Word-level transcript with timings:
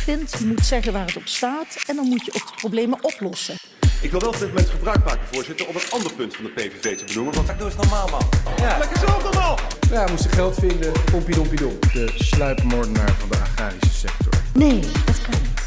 vindt. 0.00 0.38
Je 0.38 0.46
moet 0.46 0.66
zeggen 0.66 0.92
waar 0.92 1.06
het 1.06 1.16
op 1.16 1.26
staat 1.26 1.76
en 1.86 1.96
dan 1.96 2.06
moet 2.06 2.24
je 2.24 2.32
ook 2.34 2.46
de 2.46 2.54
problemen 2.56 3.04
oplossen. 3.04 3.54
Ik 4.02 4.10
wil 4.10 4.20
wel 4.20 4.28
op 4.28 4.38
dit 4.38 4.48
moment 4.48 4.68
gebruik 4.68 5.04
maken, 5.04 5.26
voorzitter, 5.32 5.68
om 5.68 5.74
een 5.74 5.90
ander 5.90 6.12
punt 6.12 6.36
van 6.36 6.44
de 6.44 6.50
PVV 6.50 6.98
te 6.98 7.04
benoemen. 7.04 7.34
Want 7.34 7.58
doe 7.58 7.66
eens 7.66 7.76
normaal, 7.76 8.08
man. 8.08 8.28
Ja. 8.56 8.78
Lekker 8.78 8.98
zo 8.98 9.22
normaal. 9.22 9.58
Ja, 9.90 10.04
we 10.04 10.10
moesten 10.10 10.30
geld 10.30 10.54
vinden. 10.54 10.92
Pompie 11.10 11.34
dompie 11.34 11.58
dom. 11.58 11.78
De 11.92 12.12
sluipmoordenaar 12.14 13.12
van 13.12 13.28
de 13.28 13.36
agrarische 13.36 13.90
sector. 13.90 14.32
Nee, 14.54 14.80
dat 14.80 15.22
kan 15.22 15.40
niet. 15.40 15.60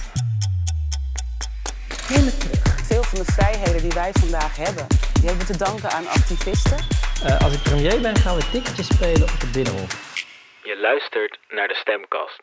Neem 2.09 2.25
het 2.25 2.39
terug. 2.39 2.85
Veel 2.85 3.03
van 3.03 3.19
de 3.19 3.31
vrijheden 3.31 3.81
die 3.81 3.91
wij 3.91 4.11
vandaag 4.13 4.55
hebben, 4.55 4.87
die 5.13 5.25
hebben 5.25 5.47
we 5.47 5.53
te 5.53 5.57
danken 5.57 5.91
aan 5.91 6.07
activisten. 6.07 6.77
Uh, 7.25 7.41
als 7.41 7.53
ik 7.53 7.61
premier 7.63 8.01
ben, 8.01 8.15
gaan 8.15 8.35
we 8.35 8.49
ticketjes 8.51 8.87
spelen 8.87 9.23
op 9.23 9.39
het 9.39 9.51
Binnenhof. 9.51 9.91
Je 10.63 10.77
luistert 10.77 11.39
naar 11.49 11.67
de 11.67 11.75
stemkast. 11.75 12.41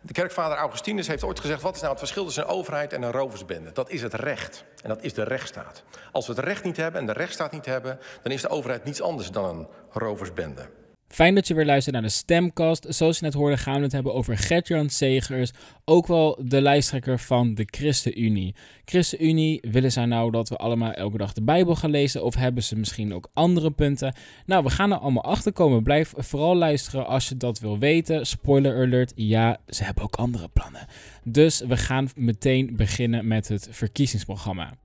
De 0.00 0.12
kerkvader 0.12 0.56
Augustinus 0.56 1.06
heeft 1.06 1.24
ooit 1.24 1.40
gezegd: 1.40 1.62
wat 1.62 1.74
is 1.74 1.80
nou 1.80 1.90
het 1.90 2.00
verschil 2.00 2.24
tussen 2.24 2.42
een 2.42 2.48
overheid 2.48 2.92
en 2.92 3.02
een 3.02 3.12
roversbende? 3.12 3.72
Dat 3.72 3.90
is 3.90 4.02
het 4.02 4.14
recht. 4.14 4.64
En 4.82 4.88
dat 4.88 5.02
is 5.02 5.14
de 5.14 5.22
rechtsstaat. 5.22 5.82
Als 6.12 6.26
we 6.26 6.32
het 6.32 6.44
recht 6.44 6.64
niet 6.64 6.76
hebben 6.76 7.00
en 7.00 7.06
de 7.06 7.12
rechtsstaat 7.12 7.52
niet 7.52 7.66
hebben, 7.66 7.98
dan 8.22 8.32
is 8.32 8.42
de 8.42 8.48
overheid 8.48 8.84
niets 8.84 9.02
anders 9.02 9.30
dan 9.30 9.58
een 9.58 9.68
roversbende. 9.90 10.68
Fijn 11.08 11.34
dat 11.34 11.48
je 11.48 11.54
weer 11.54 11.66
luistert 11.66 11.94
naar 11.94 12.04
de 12.04 12.08
Stemcast. 12.08 12.86
Zoals 12.88 13.18
je 13.18 13.24
net 13.24 13.34
hoorde 13.34 13.56
gaan 13.56 13.76
we 13.76 13.82
het 13.82 13.92
hebben 13.92 14.14
over 14.14 14.38
Gertjan 14.38 14.88
Segers, 14.88 15.50
ook 15.84 16.06
wel 16.06 16.38
de 16.44 16.60
lijsttrekker 16.60 17.18
van 17.18 17.54
de 17.54 17.68
ChristenUnie. 17.70 18.54
ChristenUnie, 18.84 19.60
willen 19.70 19.92
zij 19.92 20.04
nou 20.04 20.30
dat 20.30 20.48
we 20.48 20.56
allemaal 20.56 20.92
elke 20.92 21.16
dag 21.16 21.32
de 21.32 21.42
Bijbel 21.42 21.76
gaan 21.76 21.90
lezen 21.90 22.24
of 22.24 22.34
hebben 22.34 22.62
ze 22.62 22.76
misschien 22.76 23.14
ook 23.14 23.30
andere 23.32 23.70
punten? 23.70 24.14
Nou, 24.46 24.64
we 24.64 24.70
gaan 24.70 24.92
er 24.92 24.98
allemaal 24.98 25.24
achter 25.24 25.52
komen. 25.52 25.82
Blijf 25.82 26.12
vooral 26.16 26.56
luisteren 26.56 27.06
als 27.06 27.28
je 27.28 27.36
dat 27.36 27.58
wil 27.58 27.78
weten. 27.78 28.26
Spoiler 28.26 28.76
alert, 28.76 29.12
ja, 29.14 29.56
ze 29.68 29.84
hebben 29.84 30.04
ook 30.04 30.16
andere 30.16 30.48
plannen. 30.48 30.86
Dus 31.24 31.60
we 31.60 31.76
gaan 31.76 32.08
meteen 32.16 32.76
beginnen 32.76 33.26
met 33.26 33.48
het 33.48 33.68
verkiezingsprogramma. 33.70 34.76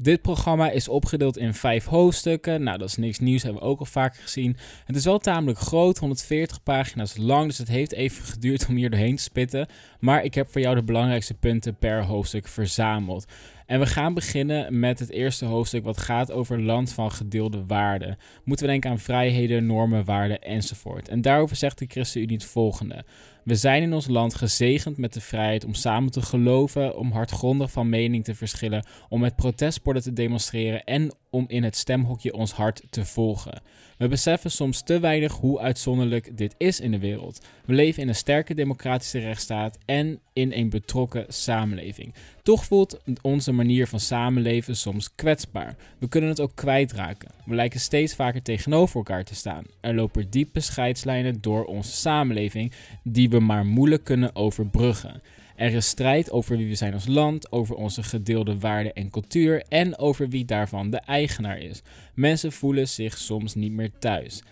Dit 0.00 0.22
programma 0.22 0.70
is 0.70 0.88
opgedeeld 0.88 1.36
in 1.36 1.54
vijf 1.54 1.84
hoofdstukken. 1.84 2.62
Nou, 2.62 2.78
dat 2.78 2.88
is 2.88 2.96
niks 2.96 3.18
nieuws, 3.18 3.42
hebben 3.42 3.62
we 3.62 3.68
ook 3.68 3.78
al 3.78 3.84
vaker 3.84 4.22
gezien. 4.22 4.56
Het 4.84 4.96
is 4.96 5.04
wel 5.04 5.18
tamelijk 5.18 5.58
groot, 5.58 5.98
140 5.98 6.62
pagina's 6.62 7.16
lang, 7.16 7.46
dus 7.46 7.58
het 7.58 7.68
heeft 7.68 7.92
even 7.92 8.24
geduurd 8.32 8.66
om 8.68 8.76
hier 8.76 8.90
doorheen 8.90 9.16
te 9.16 9.22
spitten. 9.22 9.66
Maar 10.00 10.24
ik 10.24 10.34
heb 10.34 10.50
voor 10.50 10.60
jou 10.60 10.74
de 10.74 10.82
belangrijkste 10.82 11.34
punten 11.34 11.76
per 11.76 12.04
hoofdstuk 12.04 12.48
verzameld. 12.48 13.26
En 13.68 13.80
we 13.80 13.86
gaan 13.86 14.14
beginnen 14.14 14.78
met 14.78 14.98
het 14.98 15.10
eerste 15.10 15.44
hoofdstuk 15.44 15.84
wat 15.84 15.98
gaat 15.98 16.32
over 16.32 16.62
land 16.62 16.92
van 16.92 17.12
gedeelde 17.12 17.64
waarden. 17.66 18.18
Moeten 18.44 18.66
we 18.66 18.72
denken 18.72 18.90
aan 18.90 18.98
vrijheden, 18.98 19.66
normen, 19.66 20.04
waarden 20.04 20.42
enzovoort. 20.42 21.08
En 21.08 21.20
daarover 21.20 21.56
zegt 21.56 21.78
de 21.78 21.86
ChristenUnie 21.88 22.36
het 22.36 22.44
volgende. 22.44 23.04
We 23.44 23.54
zijn 23.54 23.82
in 23.82 23.92
ons 23.92 24.06
land 24.06 24.34
gezegend 24.34 24.96
met 24.96 25.12
de 25.12 25.20
vrijheid 25.20 25.64
om 25.64 25.74
samen 25.74 26.10
te 26.10 26.22
geloven, 26.22 26.96
om 26.96 27.12
hardgrondig 27.12 27.70
van 27.70 27.88
mening 27.88 28.24
te 28.24 28.34
verschillen, 28.34 28.86
om 29.08 29.20
met 29.20 29.36
protestborden 29.36 30.02
te 30.02 30.12
demonstreren 30.12 30.84
en 30.84 31.14
om 31.30 31.44
in 31.48 31.62
het 31.62 31.76
stemhokje 31.76 32.34
ons 32.34 32.52
hart 32.52 32.82
te 32.90 33.04
volgen. 33.04 33.62
We 33.98 34.08
beseffen 34.08 34.50
soms 34.50 34.82
te 34.82 35.00
weinig 35.00 35.32
hoe 35.32 35.60
uitzonderlijk 35.60 36.36
dit 36.36 36.54
is 36.58 36.80
in 36.80 36.90
de 36.90 36.98
wereld. 36.98 37.46
We 37.64 37.72
leven 37.72 38.02
in 38.02 38.08
een 38.08 38.14
sterke 38.14 38.54
democratische 38.54 39.18
rechtsstaat 39.18 39.78
en 39.84 40.20
in 40.32 40.52
een 40.52 40.70
betrokken 40.70 41.24
samenleving. 41.28 42.14
Toch 42.42 42.64
voelt 42.64 43.00
onze 43.22 43.52
manier 43.52 43.86
van 43.86 44.00
samenleven 44.00 44.76
soms 44.76 45.14
kwetsbaar. 45.14 45.76
We 45.98 46.08
kunnen 46.08 46.30
het 46.30 46.40
ook 46.40 46.54
kwijtraken. 46.54 47.30
We 47.44 47.54
lijken 47.54 47.80
steeds 47.80 48.14
vaker 48.14 48.42
tegenover 48.42 48.96
elkaar 48.96 49.24
te 49.24 49.34
staan. 49.34 49.64
Er 49.80 49.94
lopen 49.94 50.30
diepe 50.30 50.60
scheidslijnen 50.60 51.40
door 51.40 51.64
onze 51.64 51.92
samenleving 51.92 52.72
die 53.02 53.28
we 53.28 53.40
maar 53.40 53.66
moeilijk 53.66 54.04
kunnen 54.04 54.36
overbruggen. 54.36 55.22
Er 55.58 55.72
is 55.72 55.88
strijd 55.88 56.30
over 56.30 56.56
wie 56.56 56.68
we 56.68 56.74
zijn 56.74 56.94
als 56.94 57.06
land, 57.06 57.52
over 57.52 57.74
onze 57.74 58.02
gedeelde 58.02 58.58
waarden 58.58 58.94
en 58.94 59.10
cultuur 59.10 59.62
en 59.68 59.98
over 59.98 60.28
wie 60.28 60.44
daarvan 60.44 60.90
de 60.90 60.96
eigenaar 60.96 61.58
is. 61.58 61.82
Mensen 62.14 62.52
voelen 62.52 62.88
zich 62.88 63.18
soms 63.18 63.54
niet 63.54 63.72
meer 63.72 63.90
thuis. 63.98 64.42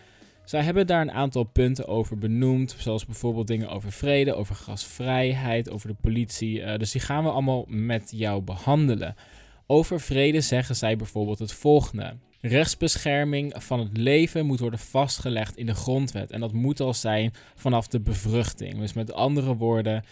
Zij 0.44 0.62
hebben 0.62 0.86
daar 0.86 1.00
een 1.00 1.12
aantal 1.12 1.44
punten 1.44 1.88
over 1.88 2.18
benoemd, 2.18 2.74
zoals 2.78 3.06
bijvoorbeeld 3.06 3.46
dingen 3.46 3.68
over 3.68 3.92
vrede, 3.92 4.34
over 4.34 4.54
gasvrijheid, 4.54 5.70
over 5.70 5.88
de 5.88 5.96
politie. 6.00 6.60
Uh, 6.60 6.76
dus 6.76 6.90
die 6.90 7.00
gaan 7.00 7.24
we 7.24 7.30
allemaal 7.30 7.64
met 7.68 8.12
jou 8.14 8.42
behandelen. 8.42 9.14
Over 9.66 10.00
vrede 10.00 10.40
zeggen 10.40 10.76
zij 10.76 10.96
bijvoorbeeld 10.96 11.38
het 11.38 11.52
volgende. 11.52 12.16
Rechtsbescherming 12.40 13.54
van 13.56 13.78
het 13.78 13.96
leven 13.96 14.46
moet 14.46 14.60
worden 14.60 14.78
vastgelegd 14.78 15.56
in 15.56 15.66
de 15.66 15.74
grondwet. 15.74 16.30
En 16.30 16.40
dat 16.40 16.52
moet 16.52 16.80
al 16.80 16.94
zijn 16.94 17.32
vanaf 17.54 17.86
de 17.86 18.00
bevruchting. 18.00 18.78
Dus 18.78 18.92
met 18.92 19.12
andere 19.12 19.56
woorden, 19.56 20.04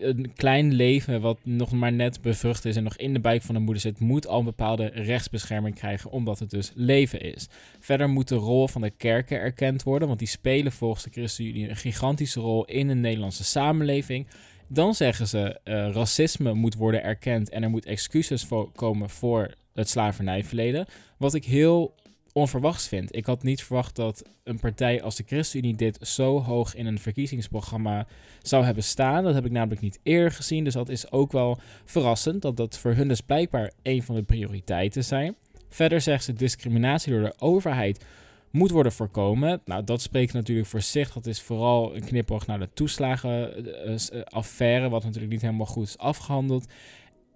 een 0.00 0.32
klein 0.34 0.72
leven 0.72 1.20
wat 1.20 1.38
nog 1.42 1.72
maar 1.72 1.92
net 1.92 2.20
bevrucht 2.20 2.64
is 2.64 2.76
en 2.76 2.82
nog 2.82 2.96
in 2.96 3.12
de 3.12 3.20
buik 3.20 3.42
van 3.42 3.54
de 3.54 3.60
moeder 3.60 3.82
zit, 3.82 4.00
moet 4.00 4.26
al 4.26 4.38
een 4.38 4.44
bepaalde 4.44 4.86
rechtsbescherming 4.86 5.74
krijgen, 5.74 6.10
omdat 6.10 6.38
het 6.38 6.50
dus 6.50 6.72
leven 6.74 7.20
is. 7.20 7.48
Verder 7.80 8.08
moet 8.08 8.28
de 8.28 8.34
rol 8.34 8.68
van 8.68 8.80
de 8.80 8.90
kerken 8.90 9.40
erkend 9.40 9.82
worden, 9.82 10.08
want 10.08 10.20
die 10.20 10.28
spelen 10.28 10.72
volgens 10.72 11.04
de 11.04 11.10
ChristenUnie 11.10 11.68
een 11.68 11.76
gigantische 11.76 12.40
rol 12.40 12.64
in 12.64 12.88
de 12.88 12.94
Nederlandse 12.94 13.44
samenleving. 13.44 14.26
Dan 14.68 14.94
zeggen 14.94 15.28
ze, 15.28 15.60
uh, 15.64 15.90
racisme 15.90 16.52
moet 16.52 16.74
worden 16.74 17.02
erkend 17.02 17.50
en 17.50 17.62
er 17.62 17.70
moet 17.70 17.86
excuses 17.86 18.46
komen 18.74 19.10
voor 19.10 19.54
het 19.74 19.88
slavernijverleden. 19.88 20.86
Wat 21.18 21.34
ik 21.34 21.44
heel 21.44 21.94
onverwachts 22.36 22.88
vind. 22.88 23.16
Ik 23.16 23.26
had 23.26 23.42
niet 23.42 23.62
verwacht 23.62 23.96
dat 23.96 24.22
een 24.44 24.60
partij 24.60 25.02
als 25.02 25.16
de 25.16 25.24
ChristenUnie 25.26 25.76
dit 25.76 25.98
zo 26.00 26.42
hoog 26.42 26.74
in 26.74 26.86
een 26.86 26.98
verkiezingsprogramma 26.98 28.06
zou 28.42 28.64
hebben 28.64 28.82
staan. 28.82 29.24
Dat 29.24 29.34
heb 29.34 29.44
ik 29.44 29.50
namelijk 29.50 29.80
niet 29.80 29.98
eerder 30.02 30.32
gezien. 30.32 30.64
Dus 30.64 30.74
dat 30.74 30.88
is 30.88 31.12
ook 31.12 31.32
wel 31.32 31.58
verrassend 31.84 32.42
dat 32.42 32.56
dat 32.56 32.78
voor 32.78 32.94
hun 32.94 33.08
dus 33.08 33.20
blijkbaar 33.20 33.72
een 33.82 34.02
van 34.02 34.14
de 34.14 34.22
prioriteiten 34.22 35.04
zijn. 35.04 35.34
Verder 35.68 36.00
zegt 36.00 36.24
ze 36.24 36.32
discriminatie 36.32 37.12
door 37.12 37.22
de 37.22 37.34
overheid 37.38 38.04
moet 38.50 38.70
worden 38.70 38.92
voorkomen. 38.92 39.60
Nou, 39.64 39.84
dat 39.84 40.02
spreekt 40.02 40.32
natuurlijk 40.32 40.68
voor 40.68 40.82
zich. 40.82 41.12
Dat 41.12 41.26
is 41.26 41.42
vooral 41.42 41.96
een 41.96 42.04
knipoog 42.04 42.46
naar 42.46 42.58
de 42.58 42.68
toeslagenaffaire, 42.74 44.88
wat 44.88 45.04
natuurlijk 45.04 45.32
niet 45.32 45.42
helemaal 45.42 45.66
goed 45.66 45.86
is 45.86 45.98
afgehandeld. 45.98 46.66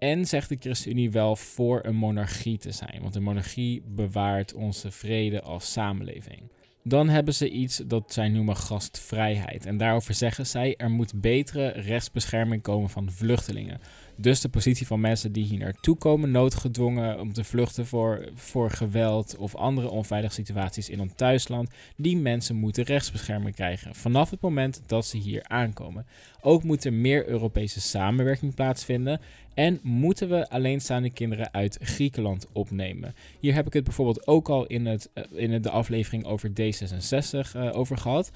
En 0.03 0.25
zegt 0.25 0.49
de 0.49 0.57
ChristenUnie 0.59 1.11
wel 1.11 1.35
voor 1.35 1.79
een 1.83 1.95
monarchie 1.95 2.57
te 2.57 2.71
zijn, 2.71 3.01
want 3.01 3.15
een 3.15 3.23
monarchie 3.23 3.81
bewaart 3.85 4.53
onze 4.53 4.91
vrede 4.91 5.41
als 5.41 5.71
samenleving. 5.71 6.41
Dan 6.83 7.09
hebben 7.09 7.33
ze 7.33 7.49
iets 7.49 7.81
dat 7.85 8.13
zij 8.13 8.29
noemen 8.29 8.57
gastvrijheid. 8.57 9.65
En 9.65 9.77
daarover 9.77 10.13
zeggen 10.13 10.47
zij 10.47 10.75
er 10.77 10.89
moet 10.89 11.21
betere 11.21 11.67
rechtsbescherming 11.67 12.61
komen 12.61 12.89
van 12.89 13.11
vluchtelingen. 13.11 13.79
Dus 14.21 14.41
de 14.41 14.49
positie 14.49 14.87
van 14.87 14.99
mensen 14.99 15.31
die 15.31 15.45
hier 15.45 15.59
naartoe 15.59 15.97
komen, 15.97 16.31
noodgedwongen 16.31 17.19
om 17.19 17.33
te 17.33 17.43
vluchten 17.43 17.85
voor, 17.87 18.29
voor 18.35 18.71
geweld 18.71 19.35
of 19.37 19.55
andere 19.55 19.89
onveilige 19.89 20.33
situaties 20.33 20.89
in 20.89 21.01
ons 21.01 21.11
thuisland, 21.15 21.69
die 21.95 22.17
mensen 22.17 22.55
moeten 22.55 22.83
rechtsbescherming 22.83 23.55
krijgen 23.55 23.95
vanaf 23.95 24.29
het 24.29 24.41
moment 24.41 24.81
dat 24.85 25.05
ze 25.05 25.17
hier 25.17 25.43
aankomen. 25.47 26.05
Ook 26.41 26.63
moet 26.63 26.85
er 26.85 26.93
meer 26.93 27.27
Europese 27.27 27.81
samenwerking 27.81 28.55
plaatsvinden 28.55 29.19
en 29.53 29.79
moeten 29.83 30.29
we 30.29 30.49
alleenstaande 30.49 31.09
kinderen 31.09 31.53
uit 31.53 31.77
Griekenland 31.81 32.47
opnemen. 32.53 33.15
Hier 33.39 33.53
heb 33.53 33.67
ik 33.67 33.73
het 33.73 33.83
bijvoorbeeld 33.83 34.27
ook 34.27 34.49
al 34.49 34.65
in, 34.65 34.85
het, 34.85 35.09
eh, 35.13 35.23
in 35.33 35.61
de 35.61 35.69
aflevering 35.69 36.25
over 36.25 36.49
D66 36.49 37.55
uh, 37.55 37.67
eh, 37.67 37.77
over 37.77 37.97
gehad. 37.97 38.31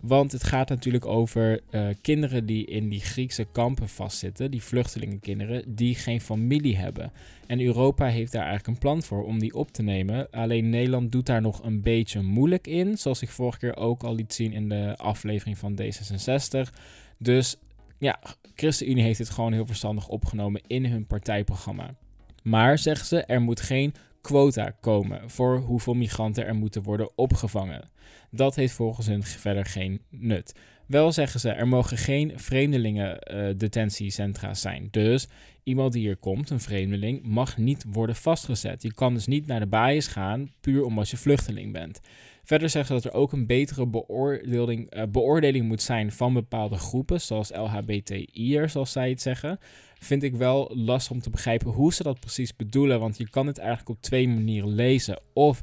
Want 0.00 0.32
het 0.32 0.44
gaat 0.44 0.68
natuurlijk 0.68 1.06
over 1.06 1.60
uh, 1.70 1.88
kinderen 2.02 2.46
die 2.46 2.66
in 2.66 2.88
die 2.88 3.00
Griekse 3.00 3.46
kampen 3.52 3.88
vastzitten, 3.88 4.50
die 4.50 4.62
vluchtelingenkinderen, 4.62 5.74
die 5.74 5.94
geen 5.94 6.20
familie 6.20 6.76
hebben. 6.76 7.12
En 7.46 7.60
Europa 7.60 8.06
heeft 8.06 8.32
daar 8.32 8.46
eigenlijk 8.46 8.68
een 8.74 8.82
plan 8.82 9.02
voor 9.02 9.24
om 9.24 9.38
die 9.38 9.54
op 9.54 9.72
te 9.72 9.82
nemen. 9.82 10.30
Alleen 10.30 10.70
Nederland 10.70 11.12
doet 11.12 11.26
daar 11.26 11.40
nog 11.40 11.62
een 11.64 11.82
beetje 11.82 12.22
moeilijk 12.22 12.66
in, 12.66 12.98
zoals 12.98 13.22
ik 13.22 13.28
vorige 13.28 13.58
keer 13.58 13.76
ook 13.76 14.02
al 14.02 14.14
liet 14.14 14.34
zien 14.34 14.52
in 14.52 14.68
de 14.68 14.96
aflevering 14.96 15.58
van 15.58 15.78
D66. 15.82 16.72
Dus 17.18 17.56
ja, 17.98 18.20
ChristenUnie 18.54 19.02
heeft 19.02 19.18
dit 19.18 19.30
gewoon 19.30 19.52
heel 19.52 19.66
verstandig 19.66 20.08
opgenomen 20.08 20.60
in 20.66 20.84
hun 20.84 21.06
partijprogramma. 21.06 21.94
Maar, 22.42 22.78
zeggen 22.78 23.06
ze, 23.06 23.24
er 23.24 23.40
moet 23.40 23.60
geen 23.60 23.94
quota 24.28 24.70
komen 24.80 25.30
voor 25.30 25.58
hoeveel 25.58 25.94
migranten 25.94 26.46
er 26.46 26.54
moeten 26.54 26.82
worden 26.82 27.10
opgevangen. 27.16 27.90
Dat 28.30 28.54
heeft 28.54 28.74
volgens 28.74 29.06
hen 29.06 29.22
verder 29.22 29.66
geen 29.66 30.00
nut. 30.10 30.54
Wel 30.86 31.12
zeggen 31.12 31.40
ze, 31.40 31.50
er 31.50 31.68
mogen 31.68 31.96
geen 31.96 32.32
vreemdelingen-detentiecentra 32.36 34.54
zijn. 34.54 34.88
Dus 34.90 35.28
iemand 35.62 35.92
die 35.92 36.02
hier 36.02 36.16
komt, 36.16 36.50
een 36.50 36.60
vreemdeling, 36.60 37.22
mag 37.22 37.56
niet 37.56 37.84
worden 37.90 38.16
vastgezet. 38.16 38.82
Je 38.82 38.94
kan 38.94 39.14
dus 39.14 39.26
niet 39.26 39.46
naar 39.46 39.60
de 39.60 39.66
baaiers 39.66 40.06
gaan, 40.06 40.52
puur 40.60 40.84
omdat 40.84 41.08
je 41.08 41.16
vluchteling 41.16 41.72
bent. 41.72 42.00
Verder 42.48 42.70
zeggen 42.70 42.96
ze 42.96 43.02
dat 43.02 43.12
er 43.12 43.18
ook 43.18 43.32
een 43.32 43.46
betere 43.46 43.86
beoordeling, 43.86 44.96
uh, 44.96 45.02
beoordeling 45.08 45.66
moet 45.66 45.82
zijn 45.82 46.12
van 46.12 46.32
bepaalde 46.32 46.76
groepen, 46.76 47.20
zoals 47.20 47.50
LHBTI'ers, 47.50 48.72
zoals 48.72 48.92
zij 48.92 49.08
het 49.08 49.22
zeggen. 49.22 49.58
Vind 49.98 50.22
ik 50.22 50.36
wel 50.36 50.72
lastig 50.74 51.12
om 51.12 51.20
te 51.20 51.30
begrijpen 51.30 51.70
hoe 51.70 51.92
ze 51.92 52.02
dat 52.02 52.20
precies 52.20 52.56
bedoelen, 52.56 53.00
want 53.00 53.18
je 53.18 53.30
kan 53.30 53.46
het 53.46 53.58
eigenlijk 53.58 53.88
op 53.88 54.02
twee 54.02 54.28
manieren 54.28 54.74
lezen. 54.74 55.20
Of 55.32 55.60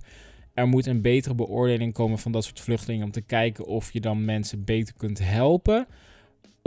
er 0.53 0.67
moet 0.67 0.85
een 0.85 1.01
betere 1.01 1.35
beoordeling 1.35 1.93
komen 1.93 2.19
van 2.19 2.31
dat 2.31 2.43
soort 2.43 2.59
vluchtelingen 2.59 3.05
om 3.05 3.11
te 3.11 3.21
kijken 3.21 3.65
of 3.65 3.93
je 3.93 4.01
dan 4.01 4.25
mensen 4.25 4.63
beter 4.63 4.93
kunt 4.97 5.19
helpen. 5.19 5.87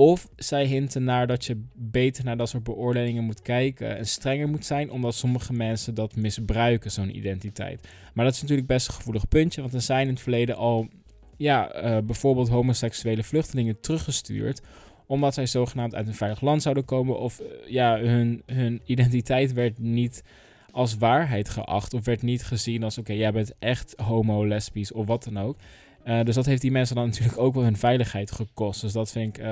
Of 0.00 0.28
zij 0.36 0.64
hinten 0.64 1.04
naar 1.04 1.26
dat 1.26 1.44
je 1.44 1.62
beter 1.74 2.24
naar 2.24 2.36
dat 2.36 2.48
soort 2.48 2.62
beoordelingen 2.62 3.24
moet 3.24 3.42
kijken 3.42 3.96
en 3.96 4.06
strenger 4.06 4.48
moet 4.48 4.64
zijn, 4.64 4.90
omdat 4.90 5.14
sommige 5.14 5.52
mensen 5.52 5.94
dat 5.94 6.16
misbruiken, 6.16 6.90
zo'n 6.90 7.16
identiteit. 7.16 7.88
Maar 8.14 8.24
dat 8.24 8.34
is 8.34 8.40
natuurlijk 8.40 8.68
best 8.68 8.88
een 8.88 8.94
gevoelig 8.94 9.28
puntje, 9.28 9.60
want 9.60 9.74
er 9.74 9.80
zijn 9.80 10.06
in 10.06 10.12
het 10.12 10.22
verleden 10.22 10.56
al 10.56 10.88
ja, 11.36 11.84
uh, 11.84 11.98
bijvoorbeeld 12.04 12.48
homoseksuele 12.48 13.22
vluchtelingen 13.22 13.80
teruggestuurd 13.80 14.60
omdat 15.06 15.34
zij 15.34 15.46
zogenaamd 15.46 15.94
uit 15.94 16.06
een 16.06 16.14
veilig 16.14 16.40
land 16.40 16.62
zouden 16.62 16.84
komen 16.84 17.18
of 17.18 17.40
uh, 17.40 17.46
ja, 17.66 17.98
hun, 17.98 18.42
hun 18.46 18.80
identiteit 18.84 19.52
werd 19.52 19.78
niet 19.78 20.22
als 20.70 20.96
waarheid 20.96 21.48
geacht 21.48 21.94
of 21.94 22.04
werd 22.04 22.22
niet 22.22 22.44
gezien 22.44 22.82
als 22.82 22.98
oké, 22.98 23.12
jij 23.12 23.32
bent 23.32 23.52
echt 23.58 23.94
homo, 23.96 24.46
lesbisch 24.46 24.92
of 24.92 25.06
wat 25.06 25.24
dan 25.24 25.38
ook. 25.38 25.56
Uh, 26.04 26.22
dus 26.22 26.34
dat 26.34 26.46
heeft 26.46 26.62
die 26.62 26.70
mensen 26.70 26.96
dan 26.96 27.06
natuurlijk 27.06 27.38
ook 27.38 27.54
wel 27.54 27.62
hun 27.62 27.76
veiligheid 27.76 28.30
gekost. 28.30 28.80
Dus 28.80 28.92
dat 28.92 29.10
vind 29.10 29.38
ik. 29.38 29.44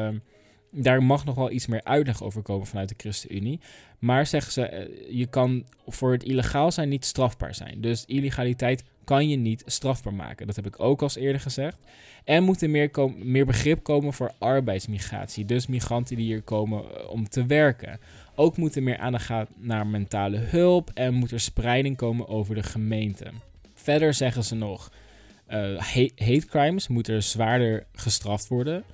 Daar 0.71 1.03
mag 1.03 1.25
nog 1.25 1.35
wel 1.35 1.51
iets 1.51 1.67
meer 1.67 1.85
uitleg 1.85 2.23
over 2.23 2.43
komen 2.43 2.67
vanuit 2.67 2.89
de 2.89 2.95
ChristenUnie. 2.99 3.61
Maar 3.99 4.27
zeggen 4.27 4.53
ze, 4.53 4.89
uh, 4.89 5.19
je 5.19 5.27
kan 5.27 5.65
voor 5.87 6.13
het 6.13 6.23
illegaal 6.23 6.73
zijn 6.73 6.89
niet 6.89 7.05
strafbaar 7.05 7.55
zijn. 7.55 7.81
Dus 7.81 8.05
illegaliteit 8.05 8.85
kan 9.05 9.29
je 9.29 9.37
niet 9.37 9.63
strafbaar 9.67 10.15
maken. 10.15 10.47
Dat 10.47 10.57
heb 10.57 10.67
ik 10.67 10.81
ook 10.81 11.03
al 11.03 11.11
eerder 11.15 11.41
gezegd. 11.41 11.79
En 12.25 12.43
moet 12.43 12.63
er 12.63 12.71
meer, 12.71 12.91
meer 13.17 13.47
begrip 13.47 13.83
komen 13.83 14.13
voor 14.13 14.33
arbeidsmigratie. 14.39 15.45
Dus 15.45 15.67
migranten 15.67 16.17
die 16.17 16.25
hier 16.27 16.43
komen 16.43 17.11
om 17.11 17.29
te 17.29 17.47
werken. 17.47 18.01
Ook 18.35 18.57
moet 18.57 18.77
er 18.77 18.83
meer 18.83 18.99
aandacht 18.99 19.31
naar 19.57 19.87
mentale 19.87 20.37
hulp 20.37 20.91
en 20.95 21.15
moet 21.15 21.31
er 21.31 21.41
spreiding 21.41 21.97
komen 21.97 22.29
over 22.29 22.55
de 22.55 22.63
gemeente. 22.63 23.25
Verder 23.75 24.15
zeggen 24.15 24.45
ze 24.45 24.55
nog, 24.55 24.93
uh, 25.49 25.79
hate, 25.79 26.13
hate 26.17 26.47
crimes 26.47 26.89
moeten 26.89 27.23
zwaarder 27.23 27.87
gestraft 27.93 28.49
worden. 28.49 28.85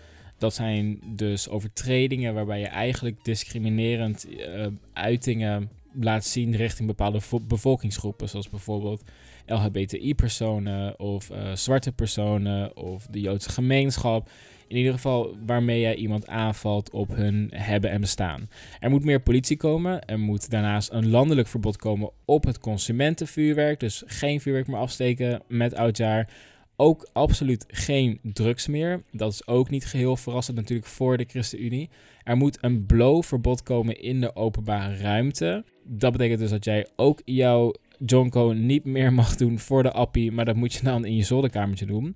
Dat 0.42 0.54
zijn 0.54 1.00
dus 1.06 1.48
overtredingen 1.48 2.34
waarbij 2.34 2.60
je 2.60 2.66
eigenlijk 2.66 3.24
discriminerend 3.24 4.26
uh, 4.30 4.66
uitingen 4.92 5.70
laat 6.00 6.24
zien 6.24 6.56
richting 6.56 6.88
bepaalde 6.88 7.20
bevolkingsgroepen, 7.48 8.28
zoals 8.28 8.48
bijvoorbeeld 8.48 9.02
LHBTI-personen 9.46 11.00
of 11.00 11.30
uh, 11.30 11.54
zwarte 11.54 11.92
personen 11.92 12.76
of 12.76 13.06
de 13.06 13.20
Joodse 13.20 13.50
gemeenschap. 13.50 14.30
In 14.68 14.76
ieder 14.76 14.92
geval 14.92 15.36
waarmee 15.46 15.80
jij 15.80 15.94
iemand 15.94 16.26
aanvalt 16.26 16.90
op 16.90 17.16
hun 17.16 17.50
hebben 17.54 17.90
en 17.90 18.00
bestaan. 18.00 18.48
Er 18.80 18.90
moet 18.90 19.04
meer 19.04 19.20
politie 19.20 19.56
komen. 19.56 20.04
Er 20.04 20.18
moet 20.18 20.50
daarnaast 20.50 20.92
een 20.92 21.10
landelijk 21.10 21.48
verbod 21.48 21.76
komen 21.76 22.10
op 22.24 22.44
het 22.44 22.58
consumentenvuurwerk. 22.58 23.80
Dus 23.80 24.02
geen 24.06 24.40
vuurwerk 24.40 24.66
meer 24.66 24.78
afsteken 24.78 25.42
met 25.48 25.74
oudjaar. 25.74 26.28
Ook 26.82 27.08
absoluut 27.12 27.64
geen 27.68 28.18
drugs 28.22 28.66
meer. 28.66 29.02
Dat 29.10 29.32
is 29.32 29.46
ook 29.46 29.70
niet 29.70 29.84
geheel 29.84 30.16
verrassend 30.16 30.56
natuurlijk 30.56 30.88
voor 30.88 31.16
de 31.16 31.24
ChristenUnie. 31.28 31.90
Er 32.24 32.36
moet 32.36 32.58
een 32.60 32.86
blow-verbod 32.86 33.62
komen 33.62 34.00
in 34.00 34.20
de 34.20 34.36
openbare 34.36 34.96
ruimte. 34.96 35.64
Dat 35.84 36.12
betekent 36.12 36.38
dus 36.38 36.50
dat 36.50 36.64
jij 36.64 36.86
ook 36.96 37.22
jouw 37.24 37.74
Jonko 38.06 38.52
niet 38.52 38.84
meer 38.84 39.12
mag 39.22 39.36
doen 39.36 39.58
voor 39.58 39.82
de 39.82 39.92
appie, 39.92 40.32
maar 40.32 40.44
dat 40.44 40.56
moet 40.56 40.72
je 40.72 40.82
dan 40.82 41.04
in 41.04 41.16
je 41.16 41.22
zolderkamertje 41.22 41.86
doen. 41.86 42.14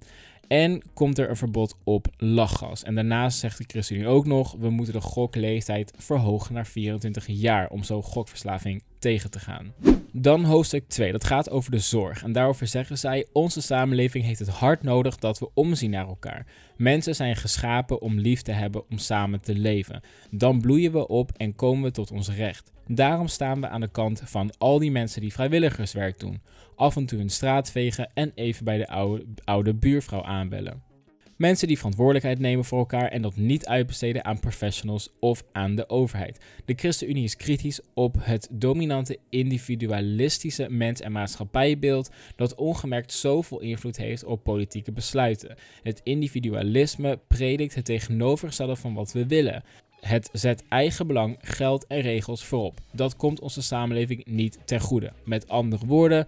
En 0.48 0.82
komt 0.94 1.18
er 1.18 1.28
een 1.30 1.36
verbod 1.36 1.78
op 1.84 2.06
lachgas. 2.16 2.82
En 2.82 2.94
daarnaast 2.94 3.38
zegt 3.38 3.58
de 3.58 3.64
ChristenUnie 3.66 4.08
ook 4.08 4.26
nog: 4.26 4.54
we 4.58 4.70
moeten 4.70 4.94
de 4.94 5.00
gokleeftijd 5.00 5.92
verhogen 5.96 6.54
naar 6.54 6.66
24 6.66 7.26
jaar 7.26 7.68
om 7.68 7.82
zo 7.82 8.02
gokverslaving 8.02 8.82
tegen 8.98 9.30
te 9.30 9.38
gaan. 9.38 9.72
Dan 10.12 10.44
hoofdstuk 10.44 10.88
2, 10.88 11.12
dat 11.12 11.24
gaat 11.24 11.50
over 11.50 11.70
de 11.70 11.78
zorg. 11.78 12.22
En 12.22 12.32
daarover 12.32 12.66
zeggen 12.66 12.98
zij: 12.98 13.26
Onze 13.32 13.62
samenleving 13.62 14.24
heeft 14.24 14.38
het 14.38 14.48
hard 14.48 14.82
nodig 14.82 15.16
dat 15.16 15.38
we 15.38 15.50
omzien 15.54 15.90
naar 15.90 16.06
elkaar. 16.06 16.46
Mensen 16.76 17.14
zijn 17.14 17.36
geschapen 17.36 18.00
om 18.00 18.18
lief 18.18 18.42
te 18.42 18.52
hebben, 18.52 18.90
om 18.90 18.98
samen 18.98 19.42
te 19.42 19.54
leven. 19.54 20.00
Dan 20.30 20.60
bloeien 20.60 20.92
we 20.92 21.08
op 21.08 21.30
en 21.36 21.54
komen 21.54 21.82
we 21.82 21.90
tot 21.90 22.10
ons 22.10 22.30
recht. 22.30 22.72
Daarom 22.86 23.28
staan 23.28 23.60
we 23.60 23.68
aan 23.68 23.80
de 23.80 23.90
kant 23.90 24.22
van 24.24 24.52
al 24.58 24.78
die 24.78 24.90
mensen 24.90 25.20
die 25.20 25.32
vrijwilligerswerk 25.32 26.18
doen. 26.18 26.40
Af 26.76 26.96
en 26.96 27.06
toe 27.06 27.20
een 27.20 27.30
straat 27.30 27.70
vegen 27.70 28.10
en 28.14 28.32
even 28.34 28.64
bij 28.64 28.78
de 28.78 28.88
oude, 28.88 29.24
oude 29.44 29.74
buurvrouw 29.74 30.22
aanbellen. 30.22 30.82
Mensen 31.36 31.68
die 31.68 31.76
verantwoordelijkheid 31.76 32.38
nemen 32.38 32.64
voor 32.64 32.78
elkaar 32.78 33.08
en 33.08 33.22
dat 33.22 33.36
niet 33.36 33.66
uitbesteden 33.66 34.24
aan 34.24 34.40
professionals 34.40 35.10
of 35.20 35.44
aan 35.52 35.74
de 35.74 35.88
overheid. 35.88 36.40
De 36.64 36.74
ChristenUnie 36.76 37.24
is 37.24 37.36
kritisch 37.36 37.80
op 37.94 38.16
het 38.20 38.48
dominante 38.50 39.18
individualistische 39.30 40.66
mens- 40.70 41.00
en 41.00 41.12
maatschappijbeeld 41.12 42.10
dat 42.36 42.54
ongemerkt 42.54 43.12
zoveel 43.12 43.60
invloed 43.60 43.96
heeft 43.96 44.24
op 44.24 44.42
politieke 44.42 44.92
besluiten. 44.92 45.56
Het 45.82 46.00
individualisme 46.04 47.18
predikt 47.26 47.74
het 47.74 47.84
tegenovergestelde 47.84 48.76
van 48.76 48.94
wat 48.94 49.12
we 49.12 49.26
willen. 49.26 49.62
Het 50.00 50.28
zet 50.32 50.64
eigen 50.68 51.06
belang, 51.06 51.38
geld 51.40 51.86
en 51.86 52.00
regels 52.00 52.44
voorop. 52.44 52.78
Dat 52.92 53.16
komt 53.16 53.40
onze 53.40 53.62
samenleving 53.62 54.24
niet 54.24 54.58
ten 54.64 54.80
goede. 54.80 55.12
Met 55.24 55.48
andere 55.48 55.86
woorden, 55.86 56.26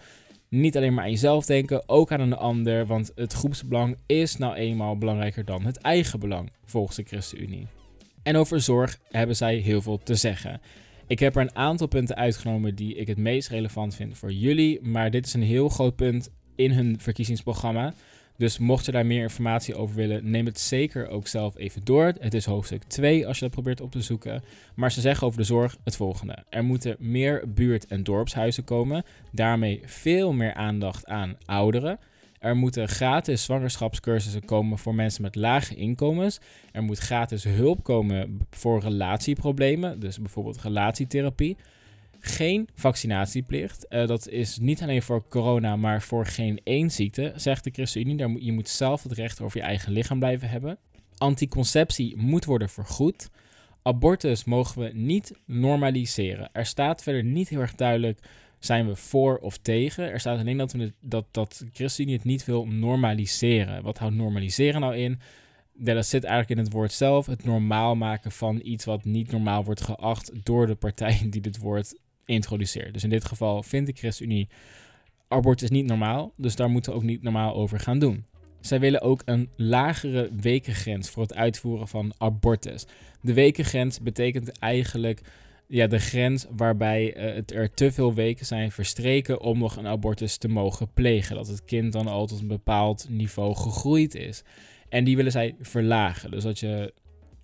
niet 0.49 0.77
alleen 0.77 0.95
maar 0.95 1.05
aan 1.05 1.11
jezelf 1.11 1.47
denken, 1.47 1.89
ook 1.89 2.13
aan 2.13 2.21
een 2.21 2.37
ander, 2.37 2.87
want 2.87 3.13
het 3.15 3.33
groepsbelang 3.33 3.97
is 4.07 4.37
nou 4.37 4.55
eenmaal 4.55 4.99
belangrijker 4.99 5.45
dan 5.45 5.65
het 5.65 5.77
eigen 5.77 6.21
belang, 6.21 6.51
volgens 6.65 6.97
de 6.97 7.03
ChristenUnie. 7.03 7.67
En 8.23 8.37
over 8.37 8.61
zorg 8.61 8.99
hebben 9.11 9.37
zij 9.37 9.57
heel 9.57 9.83
veel 9.83 10.01
te 10.03 10.15
zeggen. 10.15 10.61
Ik 11.07 11.19
heb 11.19 11.37
er 11.37 11.43
een 11.43 11.57
aantal 11.57 11.87
punten 11.87 12.17
uitgenomen 12.17 12.75
die 12.75 12.95
ik 12.95 13.07
het 13.07 13.19
meest 13.19 13.49
relevant 13.49 13.95
vind 13.95 14.19
voor 14.19 14.33
jullie, 14.33 14.83
maar 14.83 15.11
dit 15.11 15.27
is 15.27 15.35
een 15.35 15.43
heel 15.43 15.69
groot 15.69 15.97
punt 15.97 16.31
in 16.57 16.71
hun 16.71 17.01
verkiezingsprogramma. 17.01 17.95
Dus 18.39 18.59
mocht 18.59 18.85
je 18.85 18.93
daar 18.93 19.07
meer 19.07 19.23
informatie 19.23 19.75
over 19.75 19.97
willen, 19.97 20.31
neem 20.31 20.47
het 20.47 20.61
zeker 20.61 21.09
ook 21.09 21.27
zelf 21.27 21.57
even 21.57 21.85
door. 21.85 22.13
Het 22.21 22.35
is 22.35 22.45
hoofdstuk 22.45 22.83
2 22.83 23.27
als 23.27 23.39
je 23.39 23.45
dat 23.45 23.53
probeert 23.53 23.81
op 23.81 23.91
te 23.91 24.03
zoeken. 24.03 24.43
Maar 24.75 24.93
ze 24.93 25.01
zeggen 25.01 25.27
over 25.27 25.39
de 25.39 25.45
zorg 25.45 25.77
het 25.85 25.97
volgende. 25.97 26.45
Er 26.49 26.65
moeten 26.65 26.97
meer 26.99 27.53
buurt- 27.55 27.87
en 27.87 28.03
dorpshuizen 28.03 28.65
komen. 28.65 29.05
Daarmee 29.33 29.81
veel 29.85 30.33
meer 30.33 30.55
aandacht 30.55 31.07
aan 31.07 31.37
ouderen. 31.45 31.99
Er 32.39 32.57
moeten 32.57 32.89
gratis 32.89 33.43
zwangerschapscursussen 33.43 34.45
komen 34.45 34.79
voor 34.79 34.95
mensen 34.95 35.23
met 35.23 35.35
lage 35.35 35.75
inkomens. 35.75 36.41
Er 36.73 36.83
moet 36.83 36.99
gratis 36.99 37.45
hulp 37.45 37.83
komen 37.83 38.39
voor 38.51 38.81
relatieproblemen, 38.81 40.01
dus 40.01 40.19
bijvoorbeeld 40.19 40.63
relatietherapie 40.63 41.57
geen 42.21 42.69
vaccinatieplicht. 42.75 43.87
Uh, 43.89 44.07
dat 44.07 44.29
is 44.29 44.59
niet 44.59 44.83
alleen 44.83 45.03
voor 45.03 45.29
corona, 45.29 45.77
maar 45.77 46.03
voor 46.03 46.27
geen 46.27 46.61
één 46.65 46.91
ziekte, 46.91 47.33
zegt 47.37 47.65
de 47.65 47.71
ChristenUnie. 47.71 48.45
Je 48.45 48.53
moet 48.53 48.69
zelf 48.69 49.03
het 49.03 49.13
recht 49.13 49.41
over 49.41 49.59
je 49.59 49.65
eigen 49.65 49.93
lichaam 49.93 50.19
blijven 50.19 50.49
hebben. 50.49 50.79
Anticonceptie 51.17 52.17
moet 52.17 52.45
worden 52.45 52.69
vergoed. 52.69 53.29
Abortus 53.83 54.45
mogen 54.45 54.83
we 54.83 54.91
niet 54.93 55.33
normaliseren. 55.47 56.49
Er 56.53 56.67
staat 56.67 57.03
verder 57.03 57.25
niet 57.25 57.49
heel 57.49 57.61
erg 57.61 57.75
duidelijk 57.75 58.21
zijn 58.59 58.87
we 58.87 58.97
voor 58.97 59.39
of 59.39 59.57
tegen. 59.57 60.11
Er 60.11 60.21
staat 60.21 60.39
alleen 60.39 60.57
dat, 60.57 60.73
we 60.73 60.93
dat, 61.01 61.25
dat 61.31 61.65
ChristenUnie 61.73 62.17
het 62.17 62.25
niet 62.25 62.45
wil 62.45 62.67
normaliseren. 62.67 63.83
Wat 63.83 63.99
houdt 63.99 64.15
normaliseren 64.15 64.81
nou 64.81 64.97
in? 64.97 65.21
Dat 65.75 66.07
zit 66.07 66.25
eigenlijk 66.25 66.59
in 66.59 66.65
het 66.65 66.75
woord 66.75 66.93
zelf. 66.93 67.27
Het 67.27 67.45
normaal 67.45 67.95
maken 67.95 68.33
van 68.33 68.61
iets 68.63 68.85
wat 68.85 69.05
niet 69.05 69.31
normaal 69.31 69.65
wordt 69.65 69.81
geacht 69.81 70.31
door 70.43 70.67
de 70.67 70.75
partij 70.75 71.27
die 71.31 71.41
dit 71.41 71.59
woord 71.59 71.95
introduceert. 72.29 72.93
Dus 72.93 73.05
in 73.05 73.11
dit 73.11 73.25
geval 73.25 73.63
vindt 73.63 73.87
de 73.87 73.97
ChristenUnie 73.97 74.49
abortus 75.29 75.71
niet 75.71 75.87
normaal, 75.87 76.33
dus 76.37 76.57
daar 76.57 76.71
moeten 76.71 76.93
we 76.93 76.99
ook 76.99 77.05
niet 77.05 77.23
normaal 77.23 77.55
over 77.55 77.81
gaan 77.81 77.99
doen. 77.99 78.25
Zij 78.61 78.81
willen 78.81 79.01
ook 79.01 79.23
een 79.25 79.49
lagere 79.57 80.31
wekengrens 80.41 81.11
voor 81.11 81.23
het 81.23 81.35
uitvoeren 81.35 81.89
van 81.89 82.13
abortus. 82.19 82.87
De 83.21 83.33
wekengrens 83.33 84.01
betekent 84.01 84.59
eigenlijk 84.59 85.21
ja, 85.67 85.87
de 85.87 85.99
grens 85.99 86.47
waarbij 86.51 87.17
uh, 87.17 87.35
het 87.35 87.53
er 87.53 87.75
te 87.75 87.93
veel 87.93 88.15
weken 88.15 88.47
zijn 88.47 88.73
verstreken 88.73 89.41
om 89.41 89.59
nog 89.59 89.77
een 89.77 89.87
abortus 89.87 90.37
te 90.37 90.49
mogen 90.49 90.93
plegen. 90.93 91.37
Dat 91.37 91.49
het 91.49 91.65
kind 91.65 91.93
dan 91.93 92.07
al 92.07 92.27
tot 92.27 92.41
een 92.41 92.47
bepaald 92.47 93.07
niveau 93.09 93.55
gegroeid 93.55 94.15
is. 94.15 94.43
En 94.89 95.05
die 95.05 95.17
willen 95.17 95.33
zij 95.33 95.55
verlagen. 95.61 96.31
Dus 96.31 96.43
dat 96.43 96.59
je 96.59 96.93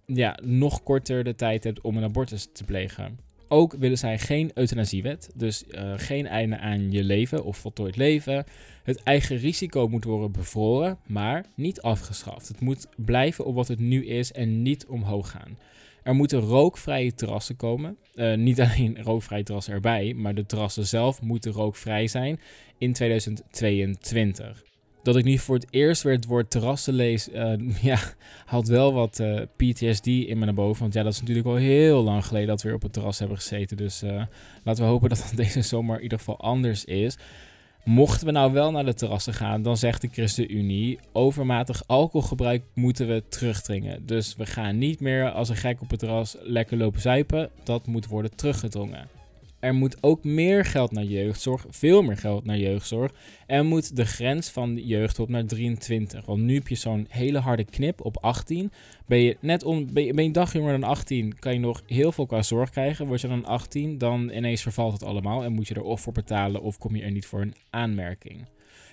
ja, 0.07 0.39
nog 0.43 0.83
korter 0.83 1.25
de 1.25 1.35
tijd 1.35 1.65
hebt 1.65 1.81
om 1.81 1.97
een 1.97 2.05
abortus 2.05 2.49
te 2.53 2.65
plegen. 2.65 3.19
Ook 3.49 3.75
willen 3.79 3.99
zij 3.99 4.19
geen 4.19 4.51
euthanasiewet, 4.55 5.31
dus 5.35 5.65
uh, 5.69 5.93
geen 5.97 6.27
einde 6.27 6.59
aan 6.59 6.91
je 6.91 7.05
leven 7.05 7.45
of 7.45 7.57
voltooid 7.57 7.97
leven. 7.97 8.45
Het 8.83 9.03
eigen 9.03 9.37
risico 9.37 9.89
moet 9.89 10.05
worden 10.05 10.33
bevroren, 10.33 10.99
maar 11.07 11.47
niet 11.55 11.81
afgeschaft. 11.81 12.49
Het 12.49 12.61
moet 12.61 12.87
blijven 12.97 13.45
op 13.45 13.55
wat 13.55 13.69
het 13.69 13.79
nu 13.79 14.07
is 14.07 14.33
en 14.33 14.63
niet 14.63 14.87
omhoog 14.87 15.31
gaan. 15.31 15.59
Er 16.03 16.15
moeten 16.15 16.41
rookvrije 16.41 17.15
terrassen 17.15 17.57
komen. 17.57 17.97
Uh, 18.15 18.35
niet 18.35 18.61
alleen 18.61 19.03
rookvrije 19.03 19.43
terrassen 19.43 19.75
erbij, 19.75 20.15
maar 20.15 20.35
de 20.35 20.47
terrassen 20.47 20.87
zelf 20.87 21.23
moeten 21.23 21.53
rookvrij 21.53 22.07
zijn 22.07 22.41
in 22.79 22.93
2022 22.93 24.65
dat 25.05 25.17
ik 25.17 25.25
nu 25.25 25.39
voor 25.39 25.55
het 25.55 25.67
eerst 25.71 26.03
weer 26.03 26.15
het 26.15 26.27
woord 26.27 26.51
terrassen 26.51 26.95
lees, 26.95 27.29
uh, 27.35 27.53
ja, 27.83 27.99
haalt 28.45 28.69
wel 28.69 28.93
wat 28.93 29.19
eh, 29.19 29.41
PTSD 29.57 30.07
in 30.07 30.39
me 30.39 30.45
naar 30.45 30.55
boven. 30.55 30.83
Want 30.83 30.95
ja, 30.95 31.03
dat 31.03 31.13
is 31.13 31.21
natuurlijk 31.21 31.47
al 31.47 31.55
heel 31.55 32.03
lang 32.03 32.27
geleden 32.27 32.49
dat 32.49 32.63
we 32.63 32.69
weer 32.69 32.77
op 32.77 32.83
het 32.83 32.93
terras 32.93 33.19
hebben 33.19 33.37
gezeten. 33.37 33.77
Dus 33.77 34.03
uh, 34.03 34.23
laten 34.65 34.85
we 34.85 34.91
hopen 34.91 35.09
dat 35.09 35.19
dat 35.19 35.37
deze 35.47 35.63
zomer 35.63 35.97
in 35.97 36.03
ieder 36.03 36.19
geval 36.19 36.41
anders 36.41 36.85
is. 36.85 37.17
Mochten 37.85 38.27
we 38.27 38.33
nou 38.33 38.53
wel 38.53 38.71
naar 38.71 38.85
de 38.85 38.95
terrassen 38.95 39.35
gaan, 39.35 39.63
dan 39.63 39.77
zegt 39.77 40.01
de 40.01 40.09
ChristenUnie: 40.13 40.99
overmatig 41.13 41.83
alcoholgebruik 41.87 42.63
moeten 42.75 43.09
we 43.09 43.23
terugdringen. 43.29 44.07
Dus 44.07 44.37
we 44.37 44.47
gaan 44.47 44.79
niet 44.79 45.01
meer 45.01 45.31
als 45.31 45.49
een 45.49 45.57
gek 45.57 45.81
op 45.81 45.91
het 45.91 45.99
terras 45.99 46.37
lekker 46.41 46.77
lopen 46.77 47.01
zuipen. 47.01 47.51
Dat 47.63 47.87
moet 47.87 48.07
worden 48.07 48.37
teruggedrongen. 48.37 49.09
Er 49.65 49.75
moet 49.75 49.97
ook 50.01 50.25
meer 50.25 50.65
geld 50.65 50.93
naar 50.93 51.05
jeugdzorg, 51.05 51.67
veel 51.71 52.03
meer 52.03 52.17
geld 52.17 52.45
naar 52.45 52.59
jeugdzorg. 52.59 53.13
Er 53.47 53.65
moet 53.65 53.97
de 53.97 54.05
grens 54.05 54.49
van 54.49 54.77
jeugdhulp 54.77 55.29
naar 55.29 55.47
23. 55.47 56.25
Want 56.25 56.43
nu 56.43 56.55
heb 56.55 56.69
je 56.69 56.75
zo'n 56.75 57.07
hele 57.09 57.39
harde 57.39 57.65
knip 57.65 58.05
op 58.05 58.17
18. 58.17 58.73
Ben 59.07 59.19
je 59.19 59.37
net 59.41 59.65
om, 59.65 59.93
ben 59.93 60.25
je, 60.25 60.31
dag 60.31 60.53
jonger 60.53 60.81
dan 60.81 60.89
18, 60.89 61.39
kan 61.39 61.53
je 61.53 61.59
nog 61.59 61.83
heel 61.87 62.13
veel 62.13 62.27
qua 62.27 62.43
zorg 62.43 62.71
krijgen. 62.71 63.07
Word 63.07 63.21
je 63.21 63.29
dan 63.29 63.45
18, 63.45 63.99
dan 63.99 64.31
ineens 64.31 64.63
vervalt 64.63 64.93
het 64.93 65.03
allemaal 65.03 65.45
en 65.45 65.53
moet 65.53 65.69
je 65.69 65.75
er 65.75 65.83
of 65.83 66.01
voor 66.01 66.13
betalen 66.13 66.63
of 66.63 66.79
kom 66.79 66.97
je 66.97 67.03
er 67.03 67.11
niet 67.11 67.27
voor 67.27 67.41
een 67.41 67.55
aanmerking. 67.71 68.47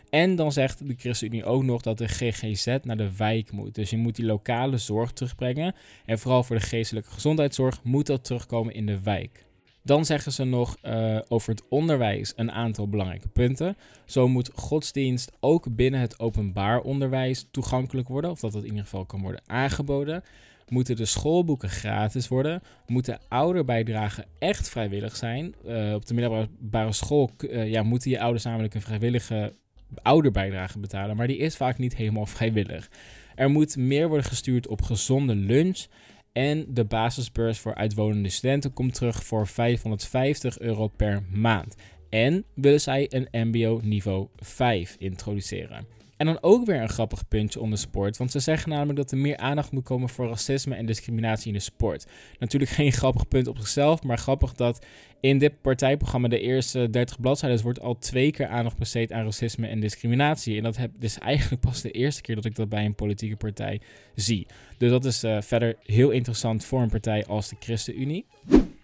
En 0.10 0.36
dan 0.36 0.52
zegt 0.52 0.88
de 0.88 0.96
ChristenUnie 0.98 1.46
ook 1.46 1.64
nog 1.64 1.82
dat 1.82 1.98
de 1.98 2.08
GGZ 2.08 2.78
naar 2.84 2.98
de 2.98 3.16
wijk 3.18 3.52
moet. 3.52 3.76
Dus 3.76 3.90
je 3.90 3.98
moet 3.98 4.16
die 4.16 4.26
lokale 4.26 4.78
zorg 4.78 5.12
terugbrengen. 5.12 5.76
En 6.06 6.20
vooral 6.20 6.44
voor 6.44 6.56
de 6.56 6.62
geestelijke 6.62 7.12
gezondheidszorg 7.12 7.84
moet 7.84 8.06
dat 8.06 8.24
terugkomen 8.24 8.74
in 8.74 8.86
de 8.86 9.02
wijk. 9.02 9.50
Dan 9.84 10.06
zeggen 10.06 10.32
ze 10.32 10.44
nog 10.44 10.78
uh, 10.84 11.20
over 11.28 11.50
het 11.50 11.64
onderwijs 11.70 12.34
een 12.36 12.52
aantal 12.52 12.88
belangrijke 12.88 13.28
punten. 13.28 13.78
Zo 14.06 14.28
moet 14.28 14.52
godsdienst 14.54 15.32
ook 15.40 15.76
binnen 15.76 16.00
het 16.00 16.20
openbaar 16.20 16.82
onderwijs 16.82 17.48
toegankelijk 17.52 18.08
worden, 18.08 18.32
of 18.32 18.40
dat 18.40 18.52
dat 18.52 18.62
in 18.62 18.68
ieder 18.68 18.84
geval 18.84 19.06
kan 19.06 19.22
worden 19.22 19.42
aangeboden. 19.46 20.24
Moeten 20.68 20.96
de 20.96 21.06
schoolboeken 21.06 21.70
gratis 21.70 22.28
worden? 22.28 22.62
Moeten 22.88 23.20
ouderbijdragen 23.28 24.26
echt 24.40 24.70
vrijwillig 24.70 25.16
zijn? 25.16 25.56
Uh, 25.66 25.94
op 25.94 26.06
de 26.06 26.14
middelbare 26.14 26.94
school 26.94 27.30
uh, 27.38 27.70
ja, 27.70 27.84
moeten 27.84 28.12
je 28.12 28.20
ouders 28.20 28.44
namelijk 28.44 28.74
een 28.74 28.82
vrijwillige 28.82 29.54
ouderbijdrage 30.02 30.80
betalen, 30.80 31.16
maar 31.16 31.28
die 31.28 31.38
is 31.38 31.56
vaak 31.56 31.78
niet 31.78 31.96
helemaal 31.96 32.26
vrijwillig. 32.26 32.90
Er 33.36 33.50
moet 33.50 33.78
meer 33.78 34.08
worden 34.08 34.26
gestuurd 34.26 34.68
op 34.68 34.82
gezonde 34.82 35.36
lunch 35.36 35.86
en 36.34 36.66
de 36.70 36.86
basisbeurs 36.86 37.60
voor 37.60 37.76
uitwonende 37.76 38.30
studenten 38.30 38.74
komt 38.74 38.94
terug 38.94 39.24
voor 39.24 39.48
550 39.48 40.60
euro 40.60 40.88
per 40.88 41.24
maand. 41.32 41.76
En 42.10 42.46
willen 42.54 42.82
zij 42.82 43.08
een 43.10 43.48
MBO 43.50 43.80
niveau 43.84 44.28
5 44.36 44.96
introduceren. 45.00 45.86
En 46.22 46.28
dan 46.28 46.38
ook 46.42 46.66
weer 46.66 46.82
een 46.82 46.90
grappig 46.90 47.28
puntje 47.28 47.60
onder 47.60 47.80
sport. 47.80 48.18
Want 48.18 48.32
ze 48.32 48.40
zeggen 48.40 48.70
namelijk 48.70 48.98
dat 48.98 49.12
er 49.12 49.18
meer 49.18 49.38
aandacht 49.38 49.72
moet 49.72 49.84
komen 49.84 50.10
voor 50.10 50.28
racisme 50.28 50.76
en 50.76 50.86
discriminatie 50.86 51.48
in 51.48 51.54
de 51.54 51.60
sport. 51.60 52.08
Natuurlijk 52.40 52.72
geen 52.72 52.92
grappig 52.92 53.28
punt 53.28 53.48
op 53.48 53.58
zichzelf, 53.58 54.04
maar 54.04 54.18
grappig 54.18 54.54
dat 54.54 54.86
in 55.20 55.38
dit 55.38 55.62
partijprogramma 55.62 56.28
de 56.28 56.40
eerste 56.40 56.90
30 56.90 57.20
bladzijden 57.20 57.62
wordt 57.62 57.80
al 57.82 57.98
twee 57.98 58.32
keer 58.32 58.48
aandacht 58.48 58.78
besteed 58.78 59.12
aan 59.12 59.24
racisme 59.24 59.68
en 59.68 59.80
discriminatie. 59.80 60.58
En 60.58 60.64
dat 60.64 60.78
heb, 60.78 60.92
is 61.00 61.18
eigenlijk 61.18 61.62
pas 61.62 61.82
de 61.82 61.92
eerste 61.92 62.22
keer 62.22 62.36
dat 62.36 62.46
ik 62.46 62.56
dat 62.56 62.70
bij 62.70 62.86
een 62.86 62.96
politieke 62.96 63.36
partij 63.36 63.82
zie. 64.16 64.48
Dus 64.78 64.90
dat 64.90 65.06
is 65.06 65.24
uh, 65.24 65.42
verder 65.42 65.76
heel 65.84 66.10
interessant 66.10 66.66
voor 66.66 66.82
een 66.82 66.90
partij 66.90 67.26
als 67.26 67.50
de 67.50 67.56
ChristenUnie. 67.60 68.26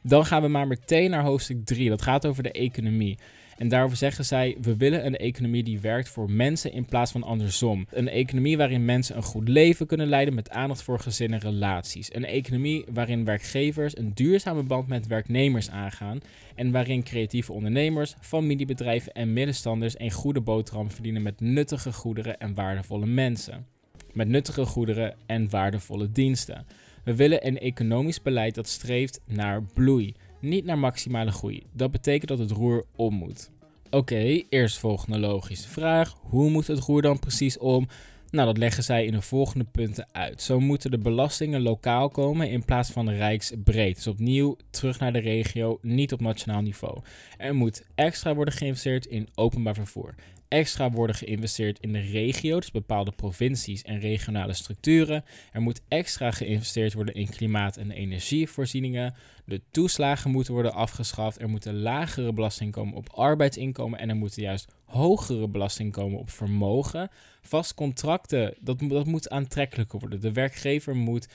Dan 0.01 0.25
gaan 0.25 0.41
we 0.41 0.47
maar 0.47 0.67
meteen 0.67 1.09
naar 1.09 1.23
hoofdstuk 1.23 1.65
3. 1.65 1.89
Dat 1.89 2.01
gaat 2.01 2.25
over 2.25 2.43
de 2.43 2.51
economie. 2.51 3.17
En 3.57 3.67
daarover 3.67 3.97
zeggen 3.97 4.25
zij: 4.25 4.57
we 4.61 4.77
willen 4.77 5.05
een 5.05 5.17
economie 5.17 5.63
die 5.63 5.79
werkt 5.79 6.09
voor 6.09 6.31
mensen 6.31 6.71
in 6.71 6.85
plaats 6.85 7.11
van 7.11 7.23
andersom. 7.23 7.87
Een 7.91 8.09
economie 8.09 8.57
waarin 8.57 8.85
mensen 8.85 9.15
een 9.15 9.23
goed 9.23 9.47
leven 9.47 9.87
kunnen 9.87 10.07
leiden 10.07 10.33
met 10.33 10.49
aandacht 10.49 10.81
voor 10.81 10.99
gezin 10.99 11.33
en 11.33 11.39
relaties. 11.39 12.15
Een 12.15 12.25
economie 12.25 12.85
waarin 12.93 13.25
werkgevers 13.25 13.97
een 13.97 14.11
duurzame 14.13 14.63
band 14.63 14.87
met 14.87 15.07
werknemers 15.07 15.69
aangaan. 15.69 16.19
En 16.55 16.71
waarin 16.71 17.03
creatieve 17.03 17.53
ondernemers, 17.53 18.15
familiebedrijven 18.21 19.13
en 19.13 19.33
middenstanders 19.33 19.99
een 19.99 20.11
goede 20.11 20.41
boterham 20.41 20.91
verdienen 20.91 21.21
met 21.21 21.39
nuttige 21.39 21.93
goederen 21.93 22.37
en 22.37 22.53
waardevolle 22.53 23.05
mensen. 23.05 23.65
Met 24.13 24.27
nuttige 24.27 24.65
goederen 24.65 25.15
en 25.25 25.49
waardevolle 25.49 26.11
diensten. 26.11 26.65
We 27.03 27.15
willen 27.15 27.47
een 27.47 27.59
economisch 27.59 28.21
beleid 28.21 28.55
dat 28.55 28.67
streeft 28.67 29.21
naar 29.25 29.63
bloei 29.63 30.13
niet 30.39 30.65
naar 30.65 30.79
maximale 30.79 31.31
groei. 31.31 31.63
Dat 31.73 31.91
betekent 31.91 32.27
dat 32.29 32.39
het 32.39 32.51
roer 32.51 32.85
om 32.95 33.13
moet. 33.13 33.51
Oké, 33.85 33.97
okay, 33.97 34.45
eerst 34.49 34.79
volgende 34.79 35.19
logische 35.19 35.69
vraag. 35.69 36.15
Hoe 36.21 36.49
moet 36.49 36.67
het 36.67 36.79
roer 36.79 37.01
dan 37.01 37.19
precies 37.19 37.57
om? 37.57 37.87
Nou, 38.29 38.47
dat 38.47 38.57
leggen 38.57 38.83
zij 38.83 39.05
in 39.05 39.11
de 39.11 39.21
volgende 39.21 39.65
punten 39.71 40.07
uit. 40.11 40.41
Zo 40.41 40.59
moeten 40.59 40.91
de 40.91 40.97
belastingen 40.97 41.61
lokaal 41.61 42.09
komen 42.09 42.49
in 42.49 42.65
plaats 42.65 42.89
van 42.89 43.09
rijksbreed. 43.09 43.95
Dus 43.95 44.07
opnieuw 44.07 44.57
terug 44.69 44.99
naar 44.99 45.13
de 45.13 45.19
regio, 45.19 45.79
niet 45.81 46.13
op 46.13 46.21
nationaal 46.21 46.61
niveau. 46.61 46.99
Er 47.37 47.55
moet 47.55 47.85
extra 47.95 48.35
worden 48.35 48.53
geïnvesteerd 48.53 49.05
in 49.05 49.27
openbaar 49.35 49.75
vervoer 49.75 50.15
extra 50.47 50.91
worden 50.91 51.15
geïnvesteerd 51.15 51.79
in 51.79 51.93
de 51.93 51.99
regio, 51.99 52.59
dus 52.59 52.71
bepaalde 52.71 53.11
provincies 53.11 53.81
en 53.81 53.99
regionale 53.99 54.53
structuren. 54.53 55.23
Er 55.51 55.61
moet 55.61 55.81
extra 55.87 56.31
geïnvesteerd 56.31 56.93
worden 56.93 57.13
in 57.13 57.29
klimaat- 57.29 57.77
en 57.77 57.91
energievoorzieningen. 57.91 59.15
De 59.45 59.61
toeslagen 59.71 60.31
moeten 60.31 60.53
worden 60.53 60.73
afgeschaft. 60.73 61.41
Er 61.41 61.49
moeten 61.49 61.79
lagere 61.79 62.33
belasting 62.33 62.71
komen 62.71 62.95
op 62.95 63.09
arbeidsinkomen 63.09 63.99
en 63.99 64.09
er 64.09 64.15
moeten 64.15 64.41
juist 64.41 64.67
hogere 64.85 65.47
belasting 65.47 65.91
komen 65.91 66.19
op 66.19 66.29
vermogen. 66.29 67.09
Vast 67.41 67.73
contracten, 67.73 68.53
dat, 68.59 68.79
dat 68.79 69.05
moet 69.05 69.29
aantrekkelijker 69.29 69.99
worden. 69.99 70.21
De 70.21 70.31
werkgever 70.31 70.95
moet 70.95 71.27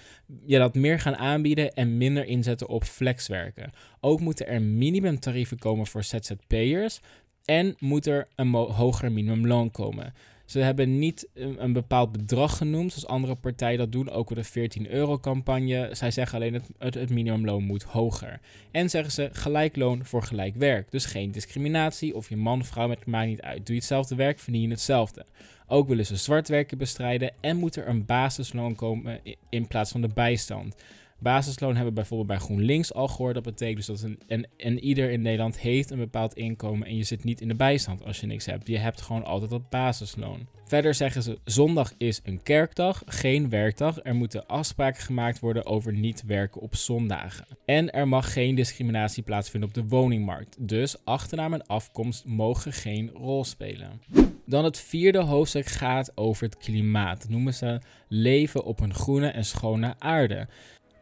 ja, 0.47 0.59
dat 0.59 0.75
meer 0.75 1.01
gaan 1.01 1.17
aanbieden 1.17 1.73
en 1.75 1.97
minder 1.97 2.25
inzetten 2.25 2.69
op 2.69 2.85
flexwerken. 2.85 3.71
Ook 4.01 4.21
moeten 4.21 4.47
er 4.47 4.63
minimumtarieven 4.63 5.59
komen 5.59 5.87
voor 5.87 6.05
ZZP'ers. 6.05 7.01
En 7.45 7.77
moet 7.79 8.07
er 8.07 8.29
een 8.35 8.53
hoger 8.53 9.13
minimumloon 9.13 9.71
komen. 9.71 10.15
Ze 10.53 10.59
hebben 10.59 10.99
niet 10.99 11.29
een, 11.35 11.73
bepaald 11.73 12.13
bedrag 12.13 12.57
genoemd, 12.57 12.93
zoals 12.93 13.07
andere 13.07 13.35
partijen 13.35 13.79
dat 13.79 13.93
doen, 13.93 14.11
ook 14.11 14.35
de 14.35 14.45
14 14.45 14.91
euro 14.91 15.19
campagne. 15.19 15.89
Zij 15.93 16.11
zeggen 16.11 16.39
alleen 16.39 16.55
het, 16.55 16.69
het, 16.79 16.95
het 16.95 17.11
minimumloon 17.11 17.63
moet 17.65 17.83
hoger. 17.83 18.41
En 18.71 18.91
zeggen 18.91 19.13
ze 19.13 19.29
gelijk 19.33 19.77
loon 19.77 20.05
voor 20.05 20.23
gelijk 20.23 20.57
werk. 20.57 20.91
Dus 20.91 21.05
geen 21.05 21.31
discriminatie 21.31 22.15
of 22.15 22.29
je 22.29 22.37
man 22.37 22.61
of 22.61 22.67
vrouw, 22.67 22.89
met 22.89 23.07
maakt 23.07 23.27
niet 23.27 23.41
uit. 23.41 23.57
Doe 23.57 23.75
je 23.75 23.81
hetzelfde 23.81 24.15
werk, 24.15 24.39
verdien 24.39 24.63
je 24.63 24.69
hetzelfde. 24.69 25.25
Ook 25.67 25.89
willen 25.89 26.07
ze 26.07 26.17
zwartwerken 26.17 26.79
bestrijden 26.79 27.33
en 27.41 27.57
moet 27.57 27.77
er 27.77 27.89
een 27.89 28.05
basisloon 28.05 28.75
komen 28.75 29.21
in 29.49 29.67
plaats 29.67 29.91
van 29.91 30.01
de 30.01 30.09
bijstand. 30.15 30.75
Basisloon 31.23 31.75
hebben 31.75 31.95
we 31.95 32.01
bijvoorbeeld 32.01 32.29
bij 32.29 32.39
GroenLinks 32.39 32.95
al 32.95 33.09
gehoord. 33.09 33.35
Dat 33.35 33.43
betekent 33.43 33.77
dus 33.77 33.87
dat 33.87 34.03
een, 34.03 34.21
en, 34.27 34.49
en 34.57 34.79
ieder 34.79 35.11
in 35.11 35.23
Nederland 35.23 35.59
heeft 35.59 35.91
een 35.91 35.99
bepaald 35.99 36.35
inkomen 36.35 36.87
en 36.87 36.97
je 36.97 37.05
zit 37.05 37.25
niet 37.25 37.41
in 37.41 37.49
de 37.49 37.55
bijstand 37.55 38.05
als 38.05 38.21
je 38.21 38.27
niks 38.27 38.47
hebt. 38.47 38.69
Je 38.69 38.79
hebt 38.79 39.01
gewoon 39.01 39.25
altijd 39.25 39.51
dat 39.51 39.71
basisloon. 39.71 40.47
Verder 40.65 40.95
zeggen 40.95 41.23
ze, 41.23 41.39
zondag 41.45 41.93
is 41.99 42.21
een 42.25 42.43
kerkdag, 42.43 43.03
geen 43.07 43.49
werkdag. 43.49 43.99
Er 44.03 44.15
moeten 44.15 44.47
afspraken 44.47 45.03
gemaakt 45.03 45.41
worden 45.41 45.67
over 45.67 45.93
niet 45.93 46.23
werken 46.27 46.61
op 46.61 46.77
zondagen. 46.77 47.47
En 47.65 47.91
er 47.91 48.09
mag 48.09 48.33
geen 48.33 48.55
discriminatie 48.55 49.23
plaatsvinden 49.23 49.69
op 49.69 49.75
de 49.75 49.87
woningmarkt. 49.87 50.57
Dus 50.69 51.05
achternaam 51.05 51.53
en 51.53 51.67
afkomst 51.67 52.25
mogen 52.25 52.73
geen 52.73 53.11
rol 53.15 53.45
spelen. 53.45 54.01
Dan 54.47 54.65
het 54.65 54.79
vierde 54.79 55.21
hoofdstuk 55.21 55.67
gaat 55.67 56.17
over 56.17 56.45
het 56.45 56.57
klimaat. 56.57 57.21
Dat 57.21 57.31
noemen 57.31 57.55
ze 57.55 57.81
leven 58.09 58.65
op 58.65 58.81
een 58.81 58.95
groene 58.95 59.29
en 59.29 59.45
schone 59.45 59.95
aarde. 59.99 60.49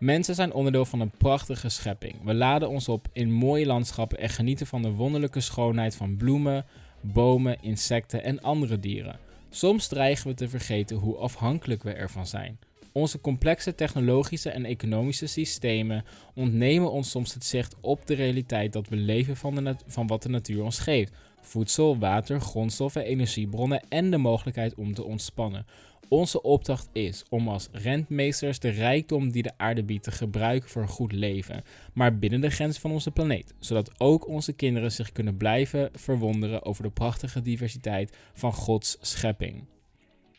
Mensen 0.00 0.34
zijn 0.34 0.52
onderdeel 0.52 0.84
van 0.84 1.00
een 1.00 1.10
prachtige 1.10 1.68
schepping. 1.68 2.14
We 2.24 2.34
laden 2.34 2.68
ons 2.68 2.88
op 2.88 3.08
in 3.12 3.32
mooie 3.32 3.66
landschappen 3.66 4.18
en 4.18 4.28
genieten 4.28 4.66
van 4.66 4.82
de 4.82 4.90
wonderlijke 4.90 5.40
schoonheid 5.40 5.96
van 5.96 6.16
bloemen, 6.16 6.64
bomen, 7.00 7.56
insecten 7.60 8.22
en 8.22 8.40
andere 8.40 8.80
dieren. 8.80 9.18
Soms 9.50 9.86
dreigen 9.88 10.26
we 10.28 10.34
te 10.34 10.48
vergeten 10.48 10.96
hoe 10.96 11.16
afhankelijk 11.16 11.82
we 11.82 11.92
ervan 11.92 12.26
zijn. 12.26 12.58
Onze 12.92 13.20
complexe 13.20 13.74
technologische 13.74 14.50
en 14.50 14.64
economische 14.64 15.26
systemen 15.26 16.04
ontnemen 16.34 16.90
ons 16.90 17.10
soms 17.10 17.34
het 17.34 17.44
zicht 17.44 17.76
op 17.80 18.06
de 18.06 18.14
realiteit 18.14 18.72
dat 18.72 18.88
we 18.88 18.96
leven 18.96 19.36
van, 19.36 19.54
de 19.54 19.76
van 19.86 20.06
wat 20.06 20.22
de 20.22 20.28
natuur 20.28 20.62
ons 20.64 20.78
geeft: 20.78 21.12
voedsel, 21.40 21.98
water, 21.98 22.40
grondstoffen, 22.40 23.04
energiebronnen 23.04 23.82
en 23.88 24.10
de 24.10 24.18
mogelijkheid 24.18 24.74
om 24.74 24.94
te 24.94 25.04
ontspannen. 25.04 25.66
Onze 26.10 26.42
opdracht 26.42 26.88
is 26.92 27.24
om 27.28 27.48
als 27.48 27.68
rentmeesters 27.72 28.58
de 28.58 28.68
rijkdom 28.68 29.30
die 29.32 29.42
de 29.42 29.52
aarde 29.56 29.84
biedt 29.84 30.04
te 30.04 30.10
gebruiken 30.10 30.68
voor 30.70 30.82
een 30.82 30.88
goed 30.88 31.12
leven, 31.12 31.62
maar 31.92 32.18
binnen 32.18 32.40
de 32.40 32.50
grens 32.50 32.78
van 32.78 32.90
onze 32.90 33.10
planeet, 33.10 33.54
zodat 33.58 34.00
ook 34.00 34.28
onze 34.28 34.52
kinderen 34.52 34.92
zich 34.92 35.12
kunnen 35.12 35.36
blijven 35.36 35.90
verwonderen 35.94 36.64
over 36.64 36.82
de 36.82 36.90
prachtige 36.90 37.42
diversiteit 37.42 38.16
van 38.32 38.52
Gods 38.52 38.96
schepping. 39.00 39.64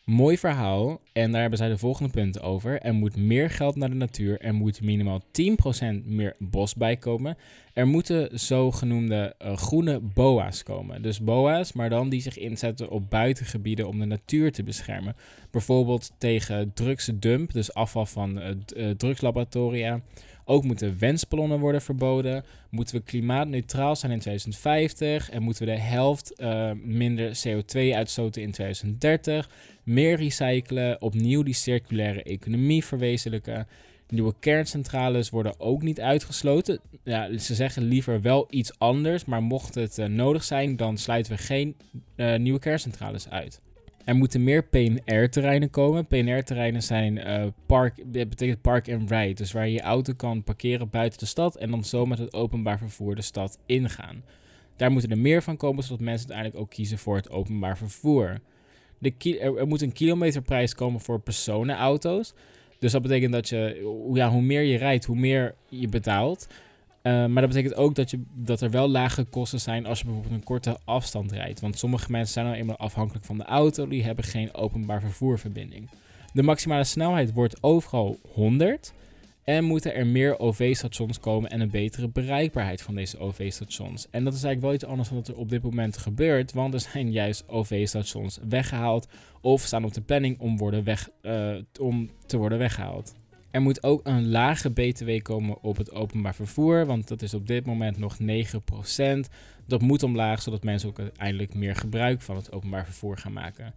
Mooi 0.04 0.38
verhaal. 0.38 1.00
En 1.12 1.30
daar 1.32 1.40
hebben 1.40 1.58
zij 1.58 1.68
de 1.68 1.78
volgende 1.78 2.10
punten 2.10 2.42
over. 2.42 2.80
Er 2.80 2.94
moet 2.94 3.16
meer 3.16 3.50
geld 3.50 3.76
naar 3.76 3.88
de 3.88 3.94
natuur. 3.94 4.40
Er 4.40 4.54
moet 4.54 4.82
minimaal 4.82 5.22
10% 5.22 6.04
meer 6.04 6.34
bos 6.38 6.74
bij 6.74 6.96
komen. 6.96 7.36
Er 7.72 7.86
moeten 7.86 8.38
zogenoemde 8.38 9.34
uh, 9.44 9.56
groene 9.56 10.00
BOA's 10.00 10.62
komen. 10.62 11.02
Dus 11.02 11.20
BOA's, 11.20 11.72
maar 11.72 11.90
dan 11.90 12.08
die 12.08 12.20
zich 12.20 12.38
inzetten 12.38 12.90
op 12.90 13.10
buitengebieden 13.10 13.88
om 13.88 13.98
de 13.98 14.04
natuur 14.04 14.52
te 14.52 14.62
beschermen. 14.62 15.16
Bijvoorbeeld 15.50 16.12
tegen 16.18 16.72
drugsdump, 16.74 17.52
dus 17.52 17.74
afval 17.74 18.06
van 18.06 18.38
uh, 18.38 18.90
drugslaboratoria. 18.90 20.00
Ook 20.44 20.64
moeten 20.64 20.98
wensballonnen 20.98 21.58
worden 21.58 21.82
verboden. 21.82 22.44
Moeten 22.70 22.94
we 22.94 23.02
klimaatneutraal 23.02 23.96
zijn 23.96 24.12
in 24.12 24.18
2050. 24.18 25.30
En 25.30 25.42
moeten 25.42 25.66
we 25.66 25.72
de 25.72 25.78
helft 25.78 26.32
uh, 26.36 26.70
minder 26.82 27.42
CO2 27.46 27.94
uitstoten 27.94 28.42
in 28.42 28.50
2030. 28.50 29.50
Meer 29.82 30.16
recyclen. 30.16 31.02
Opnieuw 31.02 31.42
die 31.42 31.54
circulaire 31.54 32.22
economie 32.22 32.84
verwezenlijken. 32.84 33.66
Nieuwe 34.08 34.34
kerncentrales 34.40 35.30
worden 35.30 35.60
ook 35.60 35.82
niet 35.82 36.00
uitgesloten. 36.00 36.80
Ja, 37.04 37.38
ze 37.38 37.54
zeggen 37.54 37.82
liever 37.82 38.20
wel 38.20 38.46
iets 38.50 38.78
anders, 38.78 39.24
maar 39.24 39.42
mocht 39.42 39.74
het 39.74 39.98
uh, 39.98 40.06
nodig 40.06 40.44
zijn, 40.44 40.76
dan 40.76 40.98
sluiten 40.98 41.32
we 41.32 41.38
geen 41.38 41.76
uh, 42.16 42.36
nieuwe 42.36 42.58
kerncentrales 42.58 43.28
uit. 43.28 43.60
Er 44.04 44.16
moeten 44.16 44.44
meer 44.44 44.64
PNR-terreinen 44.64 45.70
komen. 45.70 46.06
PNR-terreinen 46.06 46.82
zijn 46.82 47.16
uh, 47.16 47.46
park, 47.66 47.96
dat 47.96 48.28
betekent 48.28 48.60
park 48.60 48.92
and 48.92 49.10
ride. 49.10 49.34
Dus 49.34 49.52
waar 49.52 49.66
je 49.66 49.72
je 49.72 49.80
auto 49.80 50.12
kan 50.12 50.42
parkeren 50.42 50.90
buiten 50.90 51.18
de 51.18 51.26
stad 51.26 51.56
en 51.56 51.70
dan 51.70 51.84
zo 51.84 52.06
met 52.06 52.18
het 52.18 52.32
openbaar 52.32 52.78
vervoer 52.78 53.14
de 53.14 53.22
stad 53.22 53.58
ingaan. 53.66 54.24
Daar 54.76 54.90
moeten 54.90 55.10
er 55.10 55.18
meer 55.18 55.42
van 55.42 55.56
komen, 55.56 55.82
zodat 55.82 56.00
mensen 56.00 56.28
uiteindelijk 56.28 56.64
ook 56.64 56.70
kiezen 56.74 56.98
voor 56.98 57.16
het 57.16 57.30
openbaar 57.30 57.76
vervoer. 57.76 58.40
De 58.98 59.38
er, 59.40 59.56
er 59.56 59.66
moet 59.66 59.82
een 59.82 59.92
kilometerprijs 59.92 60.74
komen 60.74 61.00
voor 61.00 61.20
personenauto's. 61.20 62.34
Dus 62.78 62.92
dat 62.92 63.02
betekent 63.02 63.32
dat 63.32 63.48
je, 63.48 63.92
ja, 64.12 64.30
hoe 64.30 64.42
meer 64.42 64.62
je 64.62 64.76
rijdt, 64.76 65.04
hoe 65.04 65.16
meer 65.16 65.54
je 65.68 65.88
betaalt. 65.88 66.46
Uh, 67.02 67.26
maar 67.26 67.42
dat 67.42 67.50
betekent 67.50 67.74
ook 67.74 67.94
dat, 67.94 68.10
je, 68.10 68.22
dat 68.34 68.60
er 68.60 68.70
wel 68.70 68.88
lage 68.88 69.24
kosten 69.24 69.60
zijn 69.60 69.86
als 69.86 69.98
je 69.98 70.04
bijvoorbeeld 70.04 70.34
een 70.34 70.44
korte 70.44 70.78
afstand 70.84 71.32
rijdt. 71.32 71.60
Want 71.60 71.78
sommige 71.78 72.10
mensen 72.10 72.32
zijn 72.32 72.46
nou 72.46 72.58
eenmaal 72.58 72.76
afhankelijk 72.76 73.24
van 73.24 73.38
de 73.38 73.44
auto, 73.44 73.88
die 73.88 74.02
hebben 74.02 74.24
geen 74.24 74.54
openbaar 74.54 75.00
vervoerverbinding. 75.00 75.90
De 76.32 76.42
maximale 76.42 76.84
snelheid 76.84 77.32
wordt 77.32 77.62
overal 77.62 78.18
100. 78.32 78.92
En 79.44 79.64
moeten 79.64 79.94
er 79.94 80.06
meer 80.06 80.38
OV-stations 80.38 81.20
komen 81.20 81.50
en 81.50 81.60
een 81.60 81.70
betere 81.70 82.08
bereikbaarheid 82.08 82.82
van 82.82 82.94
deze 82.94 83.18
OV-stations. 83.18 84.06
En 84.10 84.24
dat 84.24 84.34
is 84.34 84.44
eigenlijk 84.44 84.62
wel 84.62 84.74
iets 84.74 84.84
anders 84.84 85.08
dan 85.08 85.18
wat 85.18 85.28
er 85.28 85.36
op 85.36 85.48
dit 85.48 85.62
moment 85.62 85.96
gebeurt, 85.96 86.52
want 86.52 86.74
er 86.74 86.80
zijn 86.80 87.12
juist 87.12 87.48
OV-stations 87.48 88.38
weggehaald 88.48 89.08
of 89.40 89.62
staan 89.62 89.84
op 89.84 89.94
de 89.94 90.00
planning 90.00 90.38
om, 90.38 90.58
worden 90.58 90.84
weg, 90.84 91.08
uh, 91.22 91.54
om 91.80 92.10
te 92.26 92.36
worden 92.36 92.58
weggehaald. 92.58 93.14
Er 93.52 93.62
moet 93.62 93.82
ook 93.82 94.00
een 94.06 94.28
lage 94.30 94.70
BTW 94.70 95.22
komen 95.22 95.62
op 95.62 95.76
het 95.76 95.92
openbaar 95.92 96.34
vervoer, 96.34 96.86
want 96.86 97.08
dat 97.08 97.22
is 97.22 97.34
op 97.34 97.46
dit 97.46 97.66
moment 97.66 97.98
nog 97.98 98.16
9%. 98.20 98.24
Dat 99.66 99.82
moet 99.82 100.02
omlaag, 100.02 100.42
zodat 100.42 100.62
mensen 100.62 100.88
ook 100.88 100.98
uiteindelijk 100.98 101.54
meer 101.54 101.76
gebruik 101.76 102.22
van 102.22 102.36
het 102.36 102.52
openbaar 102.52 102.84
vervoer 102.84 103.18
gaan 103.18 103.32
maken. 103.32 103.74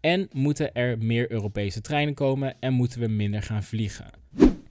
En 0.00 0.28
moeten 0.32 0.74
er 0.74 0.98
meer 0.98 1.30
Europese 1.30 1.80
treinen 1.80 2.14
komen 2.14 2.54
en 2.60 2.72
moeten 2.72 3.00
we 3.00 3.06
minder 3.08 3.42
gaan 3.42 3.62
vliegen. 3.62 4.10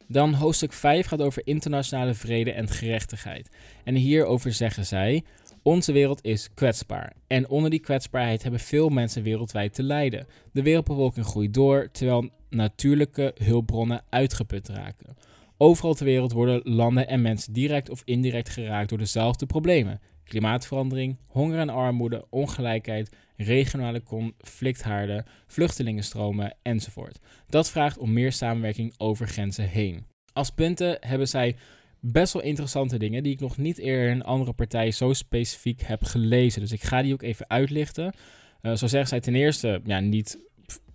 Dan 0.07 0.33
hoofdstuk 0.33 0.73
5 0.73 1.07
gaat 1.07 1.21
over 1.21 1.41
internationale 1.45 2.13
vrede 2.13 2.51
en 2.51 2.69
gerechtigheid. 2.69 3.49
En 3.83 3.95
hierover 3.95 4.53
zeggen 4.53 4.85
zij: 4.85 5.23
Onze 5.67 5.91
wereld 5.91 6.23
is 6.23 6.53
kwetsbaar. 6.53 7.13
En 7.27 7.49
onder 7.49 7.69
die 7.69 7.79
kwetsbaarheid 7.79 8.41
hebben 8.41 8.59
veel 8.59 8.89
mensen 8.89 9.23
wereldwijd 9.23 9.73
te 9.73 9.83
lijden. 9.83 10.27
De 10.51 10.61
wereldbevolking 10.61 11.25
groeit 11.25 11.53
door, 11.53 11.89
terwijl 11.91 12.29
natuurlijke 12.49 13.35
hulpbronnen 13.43 14.03
uitgeput 14.09 14.67
raken. 14.67 15.17
Overal 15.57 15.93
ter 15.93 16.05
wereld 16.05 16.31
worden 16.31 16.61
landen 16.63 17.07
en 17.07 17.21
mensen 17.21 17.53
direct 17.53 17.89
of 17.89 18.01
indirect 18.05 18.49
geraakt 18.49 18.89
door 18.89 18.97
dezelfde 18.97 19.45
problemen: 19.45 20.01
klimaatverandering, 20.23 21.17
honger 21.27 21.59
en 21.59 21.69
armoede, 21.69 22.25
ongelijkheid, 22.29 23.15
regionale 23.35 24.03
conflicthaarden, 24.03 25.25
vluchtelingenstromen 25.47 26.55
enzovoort. 26.61 27.19
Dat 27.49 27.69
vraagt 27.69 27.97
om 27.97 28.13
meer 28.13 28.31
samenwerking 28.31 28.93
over 28.97 29.27
grenzen 29.27 29.69
heen. 29.69 30.05
Als 30.33 30.49
punten 30.49 30.97
hebben 30.99 31.27
zij 31.27 31.55
best 31.99 32.33
wel 32.33 32.41
interessante 32.41 32.97
dingen 32.97 33.23
die 33.23 33.33
ik 33.33 33.39
nog 33.39 33.57
niet 33.57 33.77
eerder 33.77 34.09
in 34.09 34.23
andere 34.23 34.53
partij 34.53 34.91
zo 34.91 35.13
specifiek 35.13 35.81
heb 35.81 36.03
gelezen. 36.03 36.61
Dus 36.61 36.71
ik 36.71 36.83
ga 36.83 37.01
die 37.01 37.13
ook 37.13 37.21
even 37.21 37.49
uitlichten. 37.49 38.13
Uh, 38.61 38.75
zo 38.75 38.87
zeggen 38.87 39.07
zij 39.09 39.19
ten 39.19 39.35
eerste, 39.35 39.81
ja, 39.83 39.99
niet, 39.99 40.39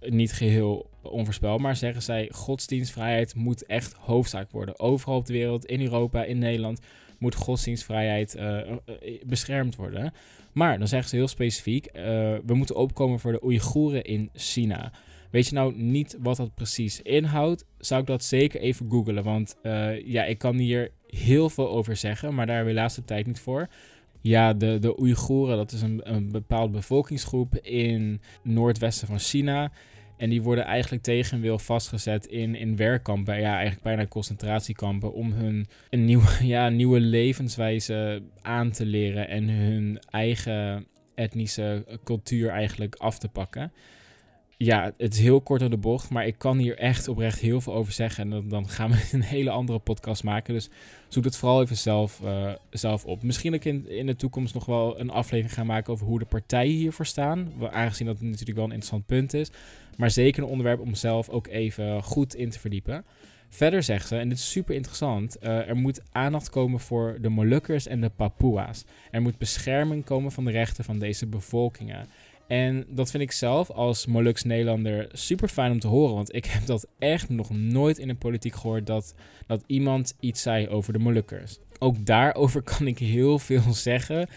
niet 0.00 0.32
geheel 0.32 0.90
onvoorspelbaar, 1.02 1.76
zeggen 1.76 2.02
zij 2.02 2.28
godsdienstvrijheid 2.32 3.34
moet 3.34 3.66
echt 3.66 3.92
hoofdzaak 3.92 4.50
worden. 4.50 4.78
Overal 4.78 5.16
op 5.16 5.26
de 5.26 5.32
wereld, 5.32 5.64
in 5.64 5.82
Europa, 5.82 6.24
in 6.24 6.38
Nederland, 6.38 6.80
moet 7.18 7.34
godsdienstvrijheid 7.34 8.36
uh, 8.36 8.60
beschermd 9.26 9.76
worden. 9.76 10.12
Maar 10.52 10.78
dan 10.78 10.88
zeggen 10.88 11.08
ze 11.08 11.16
heel 11.16 11.28
specifiek: 11.28 11.88
we 12.44 12.54
moeten 12.54 12.76
opkomen 12.76 13.20
voor 13.20 13.32
de 13.32 13.44
Oeigoeren 13.44 14.04
in 14.04 14.30
China. 14.34 14.92
Weet 15.32 15.48
je 15.48 15.54
nou 15.54 15.74
niet 15.76 16.16
wat 16.20 16.36
dat 16.36 16.54
precies 16.54 17.02
inhoudt? 17.02 17.64
Zou 17.78 18.00
ik 18.00 18.06
dat 18.06 18.24
zeker 18.24 18.60
even 18.60 18.90
googlen. 18.90 19.22
Want 19.22 19.56
uh, 19.62 20.06
ja, 20.06 20.24
ik 20.24 20.38
kan 20.38 20.56
hier 20.56 20.90
heel 21.06 21.50
veel 21.50 21.68
over 21.70 21.96
zeggen, 21.96 22.34
maar 22.34 22.46
daar 22.46 22.54
hebben 22.54 22.72
we 22.72 22.78
de 22.78 22.84
laatste 22.84 23.04
tijd 23.04 23.26
niet 23.26 23.40
voor. 23.40 23.68
Ja, 24.20 24.52
de, 24.52 24.78
de 24.78 25.00
Oeigoeren, 25.00 25.56
dat 25.56 25.72
is 25.72 25.82
een, 25.82 26.00
een 26.02 26.30
bepaalde 26.30 26.72
bevolkingsgroep 26.72 27.56
in 27.56 28.20
noordwesten 28.42 29.06
van 29.06 29.18
China. 29.18 29.72
En 30.16 30.30
die 30.30 30.42
worden 30.42 30.64
eigenlijk 30.64 31.02
tegen 31.02 31.40
wil 31.40 31.58
vastgezet 31.58 32.26
in, 32.26 32.54
in 32.54 32.76
werkkampen. 32.76 33.40
Ja, 33.40 33.52
eigenlijk 33.52 33.82
bijna 33.82 34.06
concentratiekampen. 34.06 35.12
Om 35.12 35.32
hun 35.32 35.66
een 35.90 36.04
nieuwe, 36.04 36.46
ja, 36.54 36.68
nieuwe 36.68 37.00
levenswijze 37.00 38.22
aan 38.40 38.70
te 38.70 38.86
leren. 38.86 39.28
En 39.28 39.48
hun 39.48 39.98
eigen 40.10 40.86
etnische 41.14 41.98
cultuur 42.04 42.50
eigenlijk 42.50 42.94
af 42.94 43.18
te 43.18 43.28
pakken. 43.28 43.72
Ja, 44.64 44.92
het 44.96 45.12
is 45.12 45.20
heel 45.20 45.40
kort 45.40 45.60
door 45.60 45.70
de 45.70 45.76
bocht. 45.76 46.10
Maar 46.10 46.26
ik 46.26 46.38
kan 46.38 46.58
hier 46.58 46.78
echt 46.78 47.08
oprecht 47.08 47.38
heel 47.38 47.60
veel 47.60 47.74
over 47.74 47.92
zeggen. 47.92 48.24
En 48.24 48.30
dan, 48.30 48.48
dan 48.48 48.68
gaan 48.68 48.90
we 48.90 49.08
een 49.12 49.22
hele 49.22 49.50
andere 49.50 49.78
podcast 49.78 50.24
maken. 50.24 50.54
Dus 50.54 50.70
zoek 51.08 51.24
het 51.24 51.36
vooral 51.36 51.62
even 51.62 51.76
zelf, 51.76 52.20
uh, 52.24 52.52
zelf 52.70 53.04
op. 53.04 53.22
Misschien 53.22 53.52
dat 53.52 53.64
ik 53.64 53.72
in, 53.72 53.88
in 53.88 54.06
de 54.06 54.16
toekomst 54.16 54.54
nog 54.54 54.64
wel 54.64 55.00
een 55.00 55.10
aflevering 55.10 55.54
ga 55.54 55.64
maken 55.64 55.92
over 55.92 56.06
hoe 56.06 56.18
de 56.18 56.24
partijen 56.24 56.76
hiervoor 56.76 57.06
staan. 57.06 57.52
Aangezien 57.70 58.06
dat 58.06 58.20
natuurlijk 58.20 58.56
wel 58.56 58.64
een 58.64 58.72
interessant 58.72 59.06
punt 59.06 59.34
is. 59.34 59.50
Maar 59.96 60.10
zeker 60.10 60.42
een 60.42 60.48
onderwerp 60.48 60.80
om 60.80 60.94
zelf 60.94 61.28
ook 61.28 61.46
even 61.46 62.02
goed 62.02 62.34
in 62.34 62.50
te 62.50 62.60
verdiepen. 62.60 63.04
Verder 63.48 63.82
zegt 63.82 64.08
ze, 64.08 64.16
en 64.16 64.28
dit 64.28 64.38
is 64.38 64.50
super 64.50 64.74
interessant, 64.74 65.36
uh, 65.42 65.68
er 65.68 65.76
moet 65.76 66.00
aandacht 66.12 66.50
komen 66.50 66.80
voor 66.80 67.18
de 67.20 67.28
Molukkers 67.28 67.86
en 67.86 68.00
de 68.00 68.08
Papua's. 68.08 68.84
Er 69.10 69.22
moet 69.22 69.38
bescherming 69.38 70.04
komen 70.04 70.32
van 70.32 70.44
de 70.44 70.50
rechten 70.50 70.84
van 70.84 70.98
deze 70.98 71.26
bevolkingen. 71.26 72.06
En 72.52 72.84
dat 72.88 73.10
vind 73.10 73.22
ik 73.22 73.32
zelf 73.32 73.70
als 73.70 74.06
Moluks 74.06 74.42
Nederlander 74.42 75.08
super 75.12 75.48
fijn 75.48 75.72
om 75.72 75.78
te 75.78 75.86
horen. 75.86 76.14
Want 76.14 76.34
ik 76.34 76.44
heb 76.44 76.66
dat 76.66 76.86
echt 76.98 77.28
nog 77.28 77.50
nooit 77.50 77.98
in 77.98 78.08
de 78.08 78.14
politiek 78.14 78.54
gehoord 78.54 78.86
dat, 78.86 79.14
dat 79.46 79.64
iemand 79.66 80.16
iets 80.20 80.42
zei 80.42 80.68
over 80.68 80.92
de 80.92 80.98
Molukkers. 80.98 81.58
Ook 81.78 82.06
daarover 82.06 82.62
kan 82.76 82.86
ik 82.86 82.98
heel 82.98 83.38
veel 83.38 83.72
zeggen. 83.74 84.28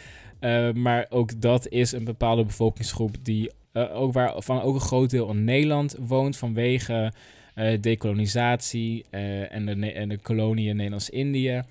Uh, 0.41 0.71
maar 0.71 1.05
ook 1.09 1.41
dat 1.41 1.67
is 1.67 1.91
een 1.91 2.03
bepaalde 2.03 2.45
bevolkingsgroep 2.45 3.15
die 3.21 3.51
uh, 3.73 3.95
ook 3.95 4.13
waarvan 4.13 4.61
ook 4.61 4.75
een 4.75 4.81
groot 4.81 5.09
deel 5.09 5.29
in 5.29 5.43
Nederland 5.43 5.95
woont 5.99 6.37
vanwege 6.37 7.13
dekolonisatie 7.81 9.05
uh, 9.11 9.53
en, 9.53 9.65
de, 9.65 9.91
en 9.91 10.09
de 10.09 10.17
koloniën 10.17 10.75
Nederlands-Indië. 10.75 11.63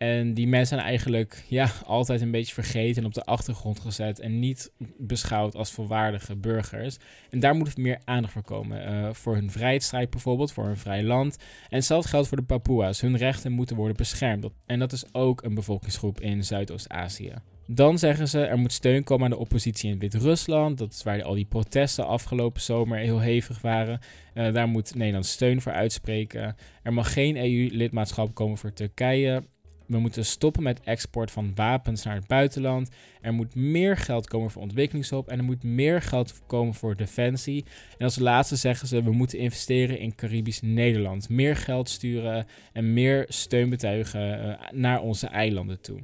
En 0.00 0.34
die 0.34 0.46
mensen 0.46 0.76
zijn 0.76 0.88
eigenlijk 0.88 1.44
ja, 1.48 1.70
altijd 1.84 2.20
een 2.20 2.30
beetje 2.30 2.54
vergeten 2.54 3.02
en 3.02 3.08
op 3.08 3.14
de 3.14 3.24
achtergrond 3.24 3.80
gezet 3.80 4.20
en 4.20 4.38
niet 4.38 4.72
beschouwd 4.98 5.54
als 5.54 5.70
volwaardige 5.70 6.36
burgers. 6.36 6.96
En 7.30 7.40
daar 7.40 7.54
moet 7.54 7.76
meer 7.76 8.00
aandacht 8.04 8.32
voor 8.32 8.42
komen. 8.42 8.92
Uh, 8.92 9.08
voor 9.12 9.34
hun 9.34 9.50
vrijheidsstrijd 9.50 10.10
bijvoorbeeld, 10.10 10.52
voor 10.52 10.66
een 10.66 10.76
vrij 10.76 11.02
land. 11.02 11.36
En 11.68 11.76
hetzelfde 11.76 12.08
geldt 12.08 12.28
voor 12.28 12.36
de 12.36 12.42
Papua's. 12.42 13.00
Hun 13.00 13.16
rechten 13.16 13.52
moeten 13.52 13.76
worden 13.76 13.96
beschermd. 13.96 14.46
En 14.66 14.78
dat 14.78 14.92
is 14.92 15.14
ook 15.14 15.42
een 15.42 15.54
bevolkingsgroep 15.54 16.20
in 16.20 16.44
Zuidoost-Azië. 16.44 17.34
Dan 17.66 17.98
zeggen 17.98 18.28
ze 18.28 18.44
er 18.44 18.58
moet 18.58 18.72
steun 18.72 19.04
komen 19.04 19.24
aan 19.24 19.30
de 19.30 19.38
oppositie 19.38 19.90
in 19.90 19.98
Wit-Rusland. 19.98 20.78
Dat 20.78 20.92
is 20.92 21.02
waar 21.02 21.22
al 21.22 21.34
die 21.34 21.44
protesten 21.44 22.06
afgelopen 22.06 22.60
zomer 22.60 22.98
heel 22.98 23.20
hevig 23.20 23.60
waren. 23.60 24.00
Uh, 24.34 24.52
daar 24.52 24.68
moet 24.68 24.94
Nederland 24.94 25.26
steun 25.26 25.60
voor 25.60 25.72
uitspreken. 25.72 26.56
Er 26.82 26.92
mag 26.92 27.12
geen 27.12 27.36
EU-lidmaatschap 27.36 28.34
komen 28.34 28.58
voor 28.58 28.72
Turkije. 28.72 29.42
We 29.90 29.98
moeten 29.98 30.24
stoppen 30.24 30.62
met 30.62 30.80
export 30.80 31.30
van 31.30 31.52
wapens 31.54 32.02
naar 32.04 32.14
het 32.14 32.26
buitenland. 32.26 32.88
Er 33.20 33.32
moet 33.32 33.54
meer 33.54 33.96
geld 33.96 34.26
komen 34.26 34.50
voor 34.50 34.62
ontwikkelingshulp. 34.62 35.28
En 35.28 35.38
er 35.38 35.44
moet 35.44 35.62
meer 35.62 36.02
geld 36.02 36.40
komen 36.46 36.74
voor 36.74 36.96
defensie. 36.96 37.64
En 37.98 38.04
als 38.04 38.18
laatste 38.18 38.56
zeggen 38.56 38.88
ze: 38.88 39.02
we 39.02 39.12
moeten 39.12 39.38
investeren 39.38 39.98
in 39.98 40.14
Caribisch 40.14 40.60
Nederland. 40.60 41.28
Meer 41.28 41.56
geld 41.56 41.88
sturen 41.88 42.46
en 42.72 42.92
meer 42.92 43.24
steun 43.28 43.70
betuigen 43.70 44.46
uh, 44.46 44.54
naar 44.70 45.00
onze 45.00 45.26
eilanden 45.26 45.80
toe. 45.80 45.98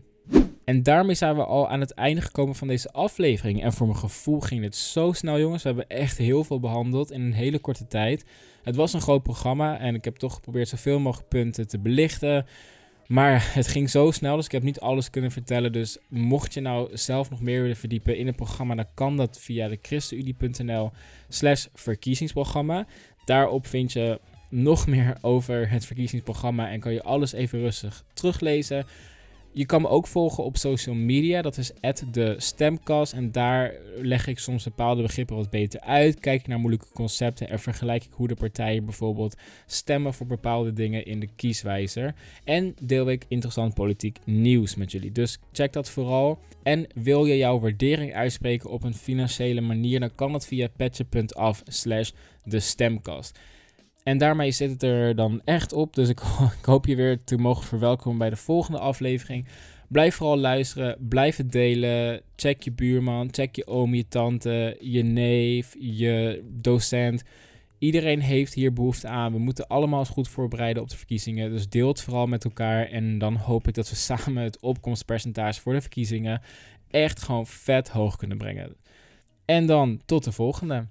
En 0.65 0.83
daarmee 0.83 1.15
zijn 1.15 1.37
we 1.37 1.45
al 1.45 1.69
aan 1.69 1.81
het 1.81 1.95
einde 1.95 2.21
gekomen 2.21 2.55
van 2.55 2.69
deze 2.69 2.93
aflevering. 2.93 3.63
En 3.63 3.73
voor 3.73 3.87
mijn 3.87 3.99
gevoel 3.99 4.41
ging 4.41 4.61
dit 4.61 4.77
zo 4.77 5.13
snel, 5.13 5.39
jongens. 5.39 5.63
We 5.63 5.69
hebben 5.69 5.89
echt 5.89 6.19
heel 6.19 6.45
veel 6.45 6.61
behandeld 6.61 7.11
in 7.11 7.21
een 7.21 7.33
hele 7.33 7.59
korte 7.59 7.87
tijd. 7.87 8.25
Het 8.63 8.77
was 8.77 8.93
een 8.93 9.01
groot 9.01 9.23
programma 9.23 9.79
en 9.79 9.95
ik 9.95 10.05
heb 10.05 10.17
toch 10.17 10.35
geprobeerd 10.35 10.69
zoveel 10.69 10.99
mogelijk 10.99 11.29
punten 11.29 11.69
te 11.69 11.79
belichten. 11.79 12.47
Maar 13.09 13.49
het 13.55 13.69
ging 13.69 13.91
zo 13.91 14.11
snel, 14.11 14.37
dus 14.37 14.45
ik 14.45 14.53
heb 14.53 14.63
niet 14.63 14.81
alles 14.81 15.11
kunnen 15.11 15.31
vertellen. 15.31 15.73
Dus 15.73 15.99
mocht 16.09 16.55
je 16.55 16.61
nou 16.61 16.97
zelf 16.97 17.31
nog 17.31 17.41
meer 17.41 17.61
willen 17.61 17.77
verdiepen 17.77 18.17
in 18.17 18.27
het 18.27 18.37
programma, 18.37 18.75
dan 18.75 18.89
kan 18.95 19.17
dat 19.17 19.41
via 19.41 19.69
de 19.69 19.79
christenunie.nl 19.83 20.91
slash 21.29 21.67
verkiezingsprogramma. 21.75 22.87
Daarop 23.25 23.67
vind 23.67 23.93
je 23.93 24.21
nog 24.51 24.87
meer 24.87 25.17
over 25.21 25.71
het 25.71 25.87
verkiezingsprogramma 25.87 26.71
en 26.71 26.81
kan 26.81 26.93
je 26.93 27.03
alles 27.03 27.33
even 27.33 27.59
rustig 27.59 28.05
teruglezen. 28.15 28.87
Je 29.57 29.67
kan 29.67 29.83
me 29.83 29.89
ook 29.89 30.07
volgen 30.07 30.45
op 30.45 30.57
social 30.57 30.95
media. 30.95 31.43
Dat 31.43 31.57
is 31.57 31.73
de 32.11 32.35
stemcast. 32.37 33.13
En 33.13 33.33
daar 33.33 33.75
leg 33.97 34.27
ik 34.27 34.39
soms 34.39 34.65
bepaalde 34.65 35.03
begrippen 35.03 35.37
wat 35.37 35.51
beter 35.51 35.81
uit. 35.81 36.21
Kijk 36.21 36.41
ik 36.41 36.47
naar 36.47 36.59
moeilijke 36.59 36.87
concepten 36.93 37.49
en 37.49 37.59
vergelijk 37.59 38.05
ik 38.05 38.11
hoe 38.13 38.29
de 38.29 38.35
partijen 38.35 38.85
bijvoorbeeld 38.85 39.37
stemmen 39.67 40.15
voor 40.15 40.27
bepaalde 40.27 40.73
dingen 40.73 41.07
in 41.07 41.21
de 41.21 41.29
kieswijzer. 41.37 42.15
En 42.45 42.75
deel 42.81 43.11
ik 43.11 43.25
interessant 43.29 43.75
politiek 43.75 44.19
nieuws 44.25 44.75
met 44.75 44.93
jullie. 44.93 45.13
Dus 45.13 45.39
check 45.53 45.73
dat 45.73 45.91
vooral. 45.91 46.39
En 46.63 46.87
wil 46.95 47.25
je 47.25 47.37
jouw 47.37 47.61
waardering 47.61 48.15
uitspreken 48.15 48.71
op 48.71 48.83
een 48.83 48.95
financiële 48.95 49.61
manier, 49.61 50.01
dan 50.01 50.15
kan 50.15 50.33
dat 50.33 50.47
via 50.47 50.69
petje.af 50.77 51.63
slash 51.67 52.11
de 52.45 52.61
stemcast. 52.61 53.39
En 54.07 54.19
daarmee 54.19 54.51
zit 54.51 54.71
het 54.71 54.83
er 54.83 55.17
dan 55.17 55.41
echt 55.45 55.73
op. 55.73 55.95
Dus 55.95 56.09
ik, 56.09 56.21
ik, 56.61 56.65
hoop 56.65 56.87
je 56.87 56.97
weer 56.97 57.25
te 57.25 57.37
mogen 57.37 57.65
verwelkomen 57.65 58.19
bij 58.19 58.31
de 58.31 58.37
volgende 58.37 58.79
aflevering. 58.79 59.47
Blijf 59.89 60.15
vooral 60.15 60.39
luisteren, 60.39 60.97
blijf 61.09 61.37
het 61.37 61.53
delen. 61.53 62.21
Check 62.37 62.63
je 62.63 62.73
buurman, 62.73 63.29
check 63.31 63.57
je 63.57 63.67
oom, 63.67 63.95
je 63.95 64.09
tante, 64.09 64.77
je 64.81 65.03
neef, 65.03 65.75
je 65.79 66.45
docent. 66.53 67.23
Iedereen 67.79 68.21
heeft 68.21 68.55
hier 68.55 68.73
behoefte 68.73 69.09
aan. 69.09 69.33
We 69.33 69.39
moeten 69.39 69.67
allemaal 69.67 69.99
eens 69.99 70.09
goed 70.09 70.29
voorbereiden 70.29 70.83
op 70.83 70.91
de 70.91 70.97
verkiezingen. 70.97 71.51
Dus 71.51 71.69
deel 71.69 71.89
het 71.89 72.03
vooral 72.03 72.27
met 72.27 72.45
elkaar. 72.45 72.89
En 72.89 73.19
dan 73.19 73.37
hoop 73.37 73.69
ik 73.69 73.75
dat 73.75 73.91
we 73.91 73.97
samen 74.15 74.43
het 74.43 74.61
opkomstpercentage 74.61 75.61
voor 75.61 75.73
de 75.73 75.81
verkiezingen 75.81 76.43
echt 76.91 77.23
gewoon 77.23 77.47
vet 77.47 77.89
hoog 77.89 78.17
kunnen 78.17 78.39
brengen. 78.39 78.77
En 79.45 79.67
dan 79.67 80.01
tot 80.05 80.25
de 80.25 80.33
volgende. 80.33 80.87